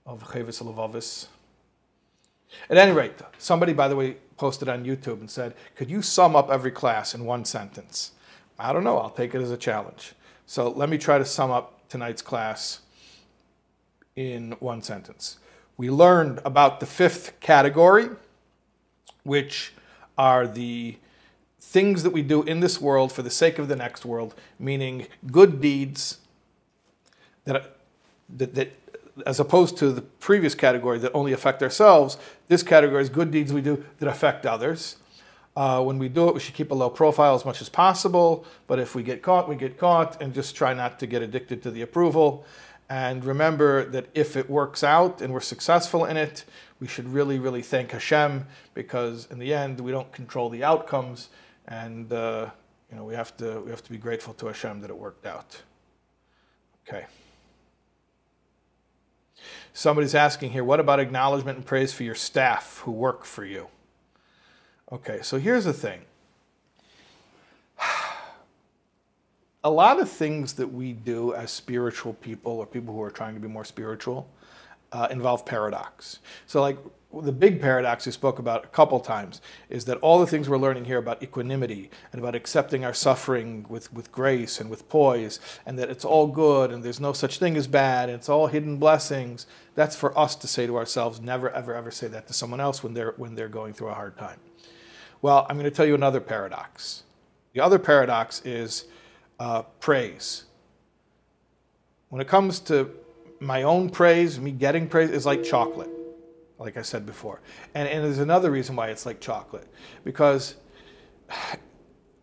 of 0.05 0.23
Chavis 0.23 0.61
Levavis. 0.61 1.27
At 2.69 2.75
any 2.75 2.91
rate, 2.91 3.13
somebody, 3.37 3.71
by 3.71 3.87
the 3.87 3.95
way, 3.95 4.17
posted 4.35 4.67
on 4.67 4.83
YouTube 4.83 5.21
and 5.21 5.31
said, 5.31 5.55
"Could 5.77 5.89
you 5.89 6.01
sum 6.01 6.35
up 6.35 6.49
every 6.49 6.71
class 6.71 7.15
in 7.15 7.23
one 7.23 7.45
sentence?" 7.45 8.11
I 8.61 8.73
don't 8.73 8.83
know. 8.83 8.97
I'll 8.97 9.09
take 9.09 9.33
it 9.33 9.41
as 9.41 9.51
a 9.51 9.57
challenge. 9.57 10.13
So 10.45 10.69
let 10.69 10.89
me 10.89 10.97
try 10.97 11.17
to 11.17 11.25
sum 11.25 11.49
up 11.49 11.87
tonight's 11.89 12.21
class 12.21 12.81
in 14.15 14.51
one 14.59 14.81
sentence. 14.81 15.37
We 15.77 15.89
learned 15.89 16.41
about 16.45 16.79
the 16.79 16.85
fifth 16.85 17.39
category, 17.39 18.09
which 19.23 19.73
are 20.17 20.45
the 20.45 20.97
things 21.59 22.03
that 22.03 22.11
we 22.11 22.21
do 22.21 22.43
in 22.43 22.59
this 22.59 22.79
world 22.79 23.11
for 23.11 23.23
the 23.23 23.29
sake 23.29 23.57
of 23.57 23.67
the 23.67 23.75
next 23.75 24.05
world, 24.05 24.35
meaning 24.59 25.07
good 25.31 25.61
deeds 25.61 26.19
that, 27.45 27.77
that, 28.29 28.53
that 28.55 28.73
as 29.25 29.39
opposed 29.39 29.77
to 29.77 29.91
the 29.91 30.01
previous 30.01 30.53
category 30.53 30.99
that 30.99 31.11
only 31.13 31.33
affect 31.33 31.63
ourselves, 31.63 32.17
this 32.47 32.61
category 32.61 33.01
is 33.01 33.09
good 33.09 33.31
deeds 33.31 33.51
we 33.53 33.61
do 33.61 33.83
that 33.99 34.07
affect 34.07 34.45
others. 34.45 34.97
Uh, 35.61 35.79
when 35.79 35.99
we 35.99 36.09
do 36.09 36.27
it, 36.27 36.33
we 36.33 36.39
should 36.39 36.55
keep 36.55 36.71
a 36.71 36.73
low 36.73 36.89
profile 36.89 37.35
as 37.35 37.45
much 37.45 37.61
as 37.61 37.69
possible. 37.69 38.43
But 38.65 38.79
if 38.79 38.95
we 38.95 39.03
get 39.03 39.21
caught, 39.21 39.47
we 39.47 39.55
get 39.55 39.77
caught, 39.77 40.19
and 40.19 40.33
just 40.33 40.55
try 40.55 40.73
not 40.73 40.97
to 41.01 41.05
get 41.05 41.21
addicted 41.21 41.61
to 41.61 41.69
the 41.69 41.83
approval. 41.83 42.47
And 42.89 43.23
remember 43.23 43.85
that 43.85 44.07
if 44.15 44.35
it 44.35 44.49
works 44.49 44.83
out 44.83 45.21
and 45.21 45.31
we're 45.31 45.39
successful 45.39 46.03
in 46.03 46.17
it, 46.17 46.45
we 46.79 46.87
should 46.87 47.07
really, 47.07 47.37
really 47.37 47.61
thank 47.61 47.91
Hashem 47.91 48.47
because 48.73 49.27
in 49.29 49.37
the 49.37 49.53
end 49.53 49.79
we 49.79 49.91
don't 49.91 50.11
control 50.11 50.49
the 50.49 50.63
outcomes, 50.63 51.29
and 51.67 52.11
uh, 52.11 52.49
you 52.89 52.97
know 52.97 53.03
we 53.03 53.13
have 53.13 53.37
to 53.37 53.61
we 53.61 53.69
have 53.69 53.83
to 53.83 53.91
be 53.91 53.99
grateful 53.99 54.33
to 54.33 54.47
Hashem 54.47 54.81
that 54.81 54.89
it 54.89 54.97
worked 54.97 55.27
out. 55.27 55.61
Okay. 56.87 57.05
Somebody's 59.73 60.15
asking 60.15 60.53
here, 60.53 60.63
what 60.63 60.79
about 60.79 60.99
acknowledgement 60.99 61.57
and 61.59 61.67
praise 61.67 61.93
for 61.93 62.01
your 62.01 62.15
staff 62.15 62.79
who 62.83 62.91
work 62.91 63.25
for 63.25 63.45
you? 63.45 63.67
Okay, 64.91 65.21
so 65.21 65.39
here's 65.39 65.63
the 65.63 65.73
thing. 65.73 66.01
a 69.63 69.69
lot 69.69 70.01
of 70.01 70.09
things 70.09 70.53
that 70.53 70.67
we 70.67 70.91
do 70.91 71.33
as 71.33 71.49
spiritual 71.49 72.13
people 72.15 72.51
or 72.53 72.65
people 72.65 72.93
who 72.93 73.01
are 73.01 73.11
trying 73.11 73.33
to 73.33 73.39
be 73.39 73.47
more 73.47 73.63
spiritual 73.63 74.29
uh, 74.91 75.07
involve 75.09 75.45
paradox. 75.45 76.19
So, 76.45 76.59
like 76.59 76.77
the 77.21 77.31
big 77.31 77.61
paradox 77.61 78.05
we 78.05 78.11
spoke 78.11 78.39
about 78.39 78.65
a 78.65 78.67
couple 78.67 78.99
times 78.99 79.41
is 79.69 79.85
that 79.85 79.97
all 79.99 80.19
the 80.19 80.27
things 80.27 80.49
we're 80.49 80.57
learning 80.57 80.85
here 80.85 80.97
about 80.97 81.23
equanimity 81.23 81.89
and 82.11 82.21
about 82.21 82.35
accepting 82.35 82.83
our 82.83 82.93
suffering 82.93 83.65
with, 83.69 83.93
with 83.93 84.11
grace 84.11 84.59
and 84.59 84.69
with 84.69 84.89
poise, 84.89 85.39
and 85.65 85.79
that 85.79 85.89
it's 85.89 86.03
all 86.03 86.27
good 86.27 86.69
and 86.69 86.83
there's 86.83 86.99
no 86.99 87.13
such 87.13 87.39
thing 87.39 87.55
as 87.55 87.67
bad, 87.67 88.09
and 88.09 88.17
it's 88.17 88.27
all 88.27 88.47
hidden 88.47 88.75
blessings. 88.75 89.47
That's 89.75 89.95
for 89.95 90.17
us 90.19 90.35
to 90.35 90.47
say 90.47 90.67
to 90.67 90.75
ourselves. 90.75 91.21
Never, 91.21 91.49
ever, 91.49 91.73
ever 91.73 91.91
say 91.91 92.07
that 92.07 92.27
to 92.27 92.33
someone 92.33 92.59
else 92.59 92.83
when 92.83 92.93
they're 92.93 93.13
when 93.15 93.35
they're 93.35 93.47
going 93.47 93.73
through 93.73 93.87
a 93.87 93.93
hard 93.93 94.17
time. 94.17 94.39
Well, 95.21 95.45
I'm 95.47 95.55
going 95.55 95.69
to 95.69 95.75
tell 95.75 95.85
you 95.85 95.93
another 95.93 96.19
paradox. 96.19 97.03
The 97.53 97.61
other 97.61 97.77
paradox 97.77 98.41
is 98.43 98.85
uh, 99.39 99.63
praise. 99.79 100.45
When 102.09 102.21
it 102.21 102.27
comes 102.27 102.59
to 102.61 102.91
my 103.39 103.63
own 103.63 103.89
praise, 103.89 104.39
me 104.39 104.51
getting 104.51 104.87
praise 104.87 105.11
is 105.11 105.25
like 105.25 105.43
chocolate, 105.43 105.89
like 106.57 106.75
I 106.75 106.81
said 106.81 107.05
before. 107.05 107.41
And, 107.75 107.87
and 107.87 108.03
there's 108.03 108.19
another 108.19 108.49
reason 108.49 108.75
why 108.75 108.87
it's 108.87 109.05
like 109.05 109.21
chocolate. 109.21 109.67
Because, 110.03 110.55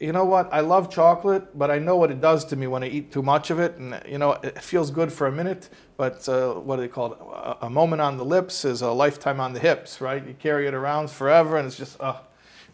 you 0.00 0.12
know 0.12 0.24
what? 0.24 0.52
I 0.52 0.60
love 0.60 0.90
chocolate, 0.90 1.56
but 1.56 1.70
I 1.70 1.78
know 1.78 1.96
what 1.96 2.10
it 2.10 2.20
does 2.20 2.44
to 2.46 2.56
me 2.56 2.66
when 2.66 2.82
I 2.82 2.88
eat 2.88 3.12
too 3.12 3.22
much 3.22 3.50
of 3.50 3.60
it. 3.60 3.76
And, 3.76 4.00
you 4.08 4.18
know, 4.18 4.32
it 4.32 4.60
feels 4.60 4.90
good 4.90 5.12
for 5.12 5.28
a 5.28 5.32
minute, 5.32 5.68
but 5.96 6.28
uh, 6.28 6.54
what 6.54 6.76
do 6.76 6.82
they 6.82 6.88
call 6.88 7.12
it? 7.12 7.18
A, 7.20 7.66
a 7.66 7.70
moment 7.70 8.02
on 8.02 8.16
the 8.16 8.24
lips 8.24 8.64
is 8.64 8.82
a 8.82 8.90
lifetime 8.90 9.38
on 9.38 9.52
the 9.52 9.60
hips, 9.60 10.00
right? 10.00 10.24
You 10.26 10.34
carry 10.34 10.66
it 10.66 10.74
around 10.74 11.10
forever, 11.10 11.58
and 11.58 11.66
it's 11.66 11.76
just, 11.76 12.00
uh, 12.00 12.20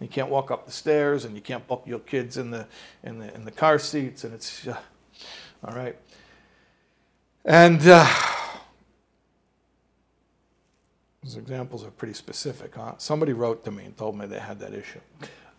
you 0.04 0.08
can't 0.08 0.30
walk 0.30 0.50
up 0.50 0.66
the 0.66 0.72
stairs, 0.72 1.24
and 1.24 1.34
you 1.34 1.40
can't 1.40 1.66
put 1.66 1.86
your 1.86 1.98
kids 1.98 2.36
in 2.36 2.50
the 2.50 2.66
in 3.02 3.18
the 3.18 3.34
in 3.34 3.44
the 3.44 3.50
car 3.50 3.78
seats, 3.78 4.24
and 4.24 4.34
it's 4.34 4.66
uh, 4.66 4.76
all 5.64 5.74
right. 5.74 5.96
And 7.44 7.80
uh, 7.86 8.06
those 11.22 11.36
examples 11.36 11.84
are 11.84 11.90
pretty 11.90 12.14
specific. 12.14 12.74
Huh? 12.74 12.94
Somebody 12.98 13.32
wrote 13.32 13.64
to 13.64 13.70
me 13.70 13.84
and 13.84 13.96
told 13.96 14.18
me 14.18 14.26
they 14.26 14.38
had 14.38 14.60
that 14.60 14.74
issue. 14.74 15.00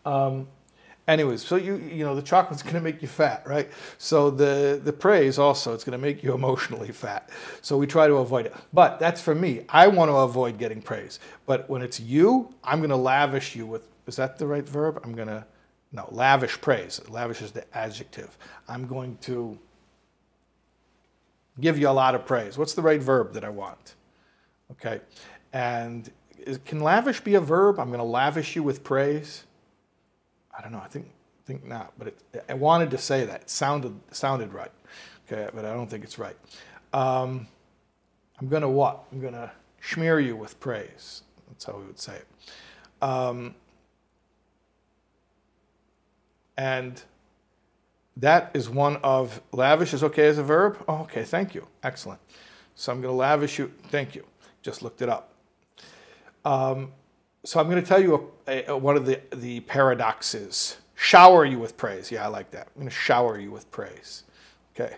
Um, 0.06 0.48
anyways, 1.08 1.44
so 1.44 1.56
you 1.56 1.78
you 1.78 2.04
know 2.04 2.16
the 2.16 2.22
chocolate's 2.22 2.64
going 2.64 2.76
to 2.76 2.82
make 2.82 3.02
you 3.02 3.08
fat, 3.08 3.44
right? 3.48 3.70
So 3.98 4.30
the 4.30 4.80
the 4.84 4.94
praise 4.94 5.40
also 5.40 5.74
it's 5.74 5.84
going 5.84 6.00
to 6.00 6.04
make 6.04 6.24
you 6.24 6.34
emotionally 6.34 6.92
fat. 6.92 7.30
So 7.62 7.78
we 7.78 7.88
try 7.88 8.08
to 8.08 8.16
avoid 8.16 8.46
it. 8.46 8.56
But 8.74 9.00
that's 9.00 9.22
for 9.22 9.36
me. 9.36 9.66
I 9.70 9.88
want 9.88 10.10
to 10.10 10.16
avoid 10.16 10.58
getting 10.58 10.82
praise. 10.82 11.20
But 11.46 11.70
when 11.70 11.82
it's 11.82 12.00
you, 12.00 12.54
I'm 12.64 12.80
going 12.80 12.90
to 12.90 12.96
lavish 12.96 13.56
you 13.56 13.66
with 13.66 13.88
is 14.08 14.16
that 14.18 14.38
the 14.38 14.48
right 14.48 14.68
verb? 14.68 15.00
I'm 15.04 15.14
going 15.14 15.28
to, 15.28 15.46
no, 15.92 16.08
lavish 16.12 16.60
praise. 16.62 17.02
Lavish 17.10 17.42
is 17.42 17.52
the 17.52 17.66
adjective. 17.76 18.38
I'm 18.68 18.88
going 18.88 19.18
to 19.22 19.58
give 21.60 21.78
you 21.78 21.90
a 21.90 21.92
lot 21.92 22.16
of 22.16 22.26
praise. 22.26 22.58
What's 22.58 22.74
the 22.74 22.82
right 22.82 23.02
verb 23.02 23.34
that 23.34 23.44
I 23.46 23.50
want? 23.50 23.96
Okay. 24.72 25.02
And 25.54 26.12
is, 26.38 26.60
can 26.66 26.82
lavish 26.82 27.22
be 27.22 27.36
a 27.36 27.42
verb? 27.42 27.80
I'm 27.80 27.88
going 27.88 28.00
to 28.00 28.04
lavish 28.04 28.56
you 28.56 28.64
with 28.64 28.84
praise. 28.84 29.46
I 30.58 30.62
don't 30.62 30.72
know. 30.72 30.82
I 30.84 30.88
think 30.88 31.12
think 31.46 31.66
not, 31.66 31.94
but 31.98 32.08
it, 32.08 32.44
I 32.50 32.54
wanted 32.54 32.92
to 32.92 32.98
say 32.98 33.26
that. 33.26 33.42
It 33.44 33.50
sounded 33.50 33.94
sounded 34.12 34.54
right. 34.54 34.72
Okay, 35.28 35.50
but 35.54 35.66
I 35.66 35.74
don't 35.74 35.90
think 35.90 36.04
it's 36.04 36.20
right. 36.20 36.36
Um, 36.94 37.48
I'm 38.40 38.48
gonna 38.48 38.70
what? 38.70 39.04
I'm 39.12 39.22
gonna 39.22 39.52
smear 39.82 40.20
you 40.20 40.36
with 40.36 40.60
praise. 40.60 41.24
That's 41.48 41.66
how 41.66 41.78
we 41.78 41.86
would 41.86 42.00
say 42.00 42.16
it. 42.16 42.28
Um, 43.02 43.56
and 46.58 47.02
that 48.18 48.52
is 48.54 48.70
one 48.70 48.98
of 48.98 49.42
lavish 49.52 49.94
is 49.94 50.04
okay 50.04 50.28
as 50.28 50.38
a 50.38 50.44
verb. 50.44 50.84
Oh, 50.88 51.02
okay, 51.02 51.24
thank 51.24 51.54
you. 51.54 51.68
Excellent. 51.84 52.20
So 52.76 52.92
I'm 52.92 53.02
going 53.02 53.12
to 53.12 53.18
lavish 53.18 53.60
you. 53.60 53.72
Thank 53.90 54.16
you. 54.16 54.26
Just 54.62 54.82
looked 54.82 55.02
it 55.02 55.10
up. 55.10 55.34
Um, 56.44 56.92
so 57.44 57.60
I'm 57.60 57.70
going 57.70 57.82
to 57.82 57.88
tell 57.88 58.02
you 58.02 58.32
a, 58.48 58.66
a, 58.72 58.78
one 58.78 58.96
of 58.96 59.06
the, 59.06 59.22
the 59.34 59.60
paradoxes. 59.62 60.78
Shower 60.96 61.46
you 61.46 61.60
with 61.60 61.76
praise. 61.76 62.10
Yeah, 62.12 62.24
I 62.24 62.28
like 62.28 62.52
that. 62.52 62.68
I'm 62.68 62.82
going 62.82 62.90
to 62.90 62.96
shower 62.96 63.38
you 63.38 63.52
with 63.52 63.70
praise. 63.72 64.24
Okay. 64.74 64.96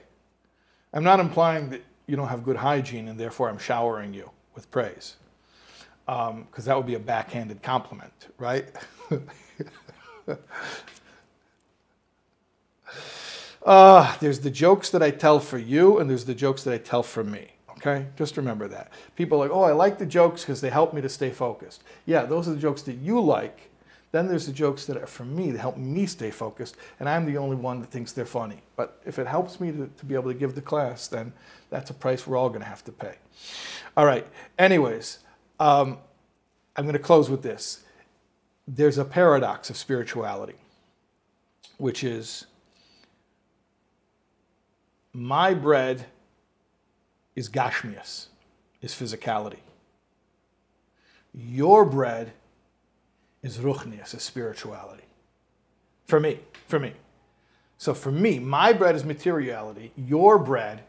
I'm 0.93 1.03
not 1.03 1.19
implying 1.19 1.69
that 1.71 1.83
you 2.05 2.15
don't 2.15 2.27
have 2.27 2.43
good 2.43 2.55
hygiene 2.55 3.07
and 3.07 3.19
therefore 3.19 3.49
I'm 3.49 3.57
showering 3.57 4.13
you 4.13 4.29
with 4.55 4.69
praise. 4.71 5.17
Because 6.05 6.29
um, 6.29 6.47
that 6.55 6.77
would 6.77 6.85
be 6.85 6.95
a 6.95 6.99
backhanded 6.99 7.61
compliment, 7.61 8.27
right? 8.37 8.65
uh, 13.67 14.15
there's 14.19 14.39
the 14.39 14.49
jokes 14.49 14.89
that 14.91 15.03
I 15.03 15.11
tell 15.11 15.39
for 15.41 15.57
you, 15.57 15.99
and 15.99 16.09
there's 16.09 16.23
the 16.23 16.33
jokes 16.33 16.63
that 16.63 16.73
I 16.73 16.77
tell 16.77 17.03
for 17.03 17.23
me. 17.23 17.49
Okay, 17.71 18.07
just 18.15 18.37
remember 18.37 18.67
that. 18.69 18.91
People 19.15 19.37
are 19.37 19.47
like, 19.47 19.55
oh, 19.55 19.61
I 19.61 19.73
like 19.73 19.99
the 19.99 20.05
jokes 20.05 20.41
because 20.41 20.61
they 20.61 20.69
help 20.69 20.93
me 20.93 21.01
to 21.01 21.09
stay 21.09 21.29
focused. 21.29 21.83
Yeah, 22.05 22.23
those 22.23 22.47
are 22.47 22.51
the 22.51 22.59
jokes 22.59 22.81
that 22.83 22.93
you 22.93 23.19
like. 23.19 23.69
Then 24.13 24.27
there's 24.27 24.45
the 24.45 24.53
jokes 24.53 24.85
that 24.85 24.95
are 24.95 25.05
for 25.05 25.25
me 25.25 25.51
that 25.51 25.59
help 25.59 25.77
me 25.77 26.05
stay 26.05 26.31
focused, 26.31 26.77
and 26.99 27.09
I'm 27.09 27.25
the 27.25 27.37
only 27.37 27.57
one 27.57 27.81
that 27.81 27.91
thinks 27.91 28.13
they're 28.13 28.25
funny. 28.25 28.61
But 28.77 29.01
if 29.05 29.19
it 29.19 29.27
helps 29.27 29.59
me 29.59 29.71
to, 29.73 29.89
to 29.97 30.05
be 30.05 30.15
able 30.15 30.31
to 30.31 30.37
give 30.37 30.55
the 30.55 30.61
class, 30.61 31.07
then 31.07 31.33
that's 31.69 31.89
a 31.89 31.93
price 31.93 32.25
we're 32.25 32.37
all 32.37 32.49
going 32.49 32.61
to 32.61 32.67
have 32.67 32.85
to 32.85 32.91
pay. 32.93 33.15
All 33.97 34.05
right. 34.05 34.25
Anyways, 34.57 35.19
um, 35.59 35.97
I'm 36.77 36.85
going 36.85 36.93
to 36.93 36.99
close 36.99 37.29
with 37.29 37.43
this. 37.43 37.83
There's 38.65 38.97
a 38.97 39.05
paradox 39.05 39.69
of 39.69 39.75
spirituality, 39.75 40.55
which 41.77 42.03
is 42.03 42.45
my 45.17 45.51
bread 45.51 46.05
is 47.35 47.49
gashmias, 47.49 48.27
is 48.83 48.93
physicality. 48.93 49.57
Your 51.33 51.85
bread 51.85 52.33
is 53.41 53.57
ruchnias, 53.57 54.13
is 54.13 54.21
spirituality. 54.21 55.05
For 56.05 56.19
me, 56.19 56.39
for 56.67 56.77
me. 56.77 56.93
So 57.79 57.95
for 57.95 58.11
me, 58.11 58.37
my 58.37 58.73
bread 58.73 58.93
is 58.93 59.03
materiality. 59.03 59.91
Your 59.95 60.37
bread 60.37 60.83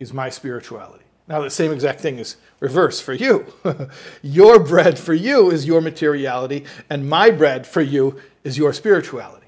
is 0.00 0.12
my 0.12 0.28
spirituality. 0.28 1.04
Now 1.28 1.40
the 1.40 1.50
same 1.50 1.70
exact 1.70 2.00
thing 2.00 2.18
is 2.18 2.36
reverse 2.58 3.00
for 3.00 3.12
you. 3.14 3.46
your 4.22 4.58
bread 4.58 4.98
for 4.98 5.14
you 5.14 5.52
is 5.52 5.66
your 5.66 5.80
materiality, 5.80 6.64
and 6.90 7.08
my 7.08 7.30
bread 7.30 7.64
for 7.64 7.80
you 7.80 8.20
is 8.42 8.58
your 8.58 8.72
spirituality. 8.72 9.46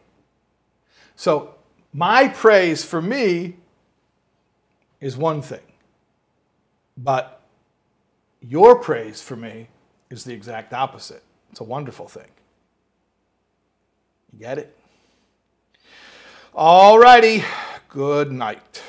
So 1.16 1.56
my 1.92 2.28
praise 2.28 2.84
for 2.84 3.02
me 3.02 3.56
is 5.00 5.16
one 5.16 5.42
thing. 5.42 5.60
But 6.96 7.42
your 8.40 8.80
praise 8.80 9.22
for 9.22 9.36
me 9.36 9.68
is 10.10 10.24
the 10.24 10.32
exact 10.32 10.72
opposite. 10.72 11.22
It's 11.50 11.60
a 11.60 11.64
wonderful 11.64 12.08
thing. 12.08 12.28
You 14.32 14.40
get 14.40 14.58
it? 14.58 14.76
All 16.54 16.98
righty. 16.98 17.44
Good 17.88 18.32
night. 18.32 18.82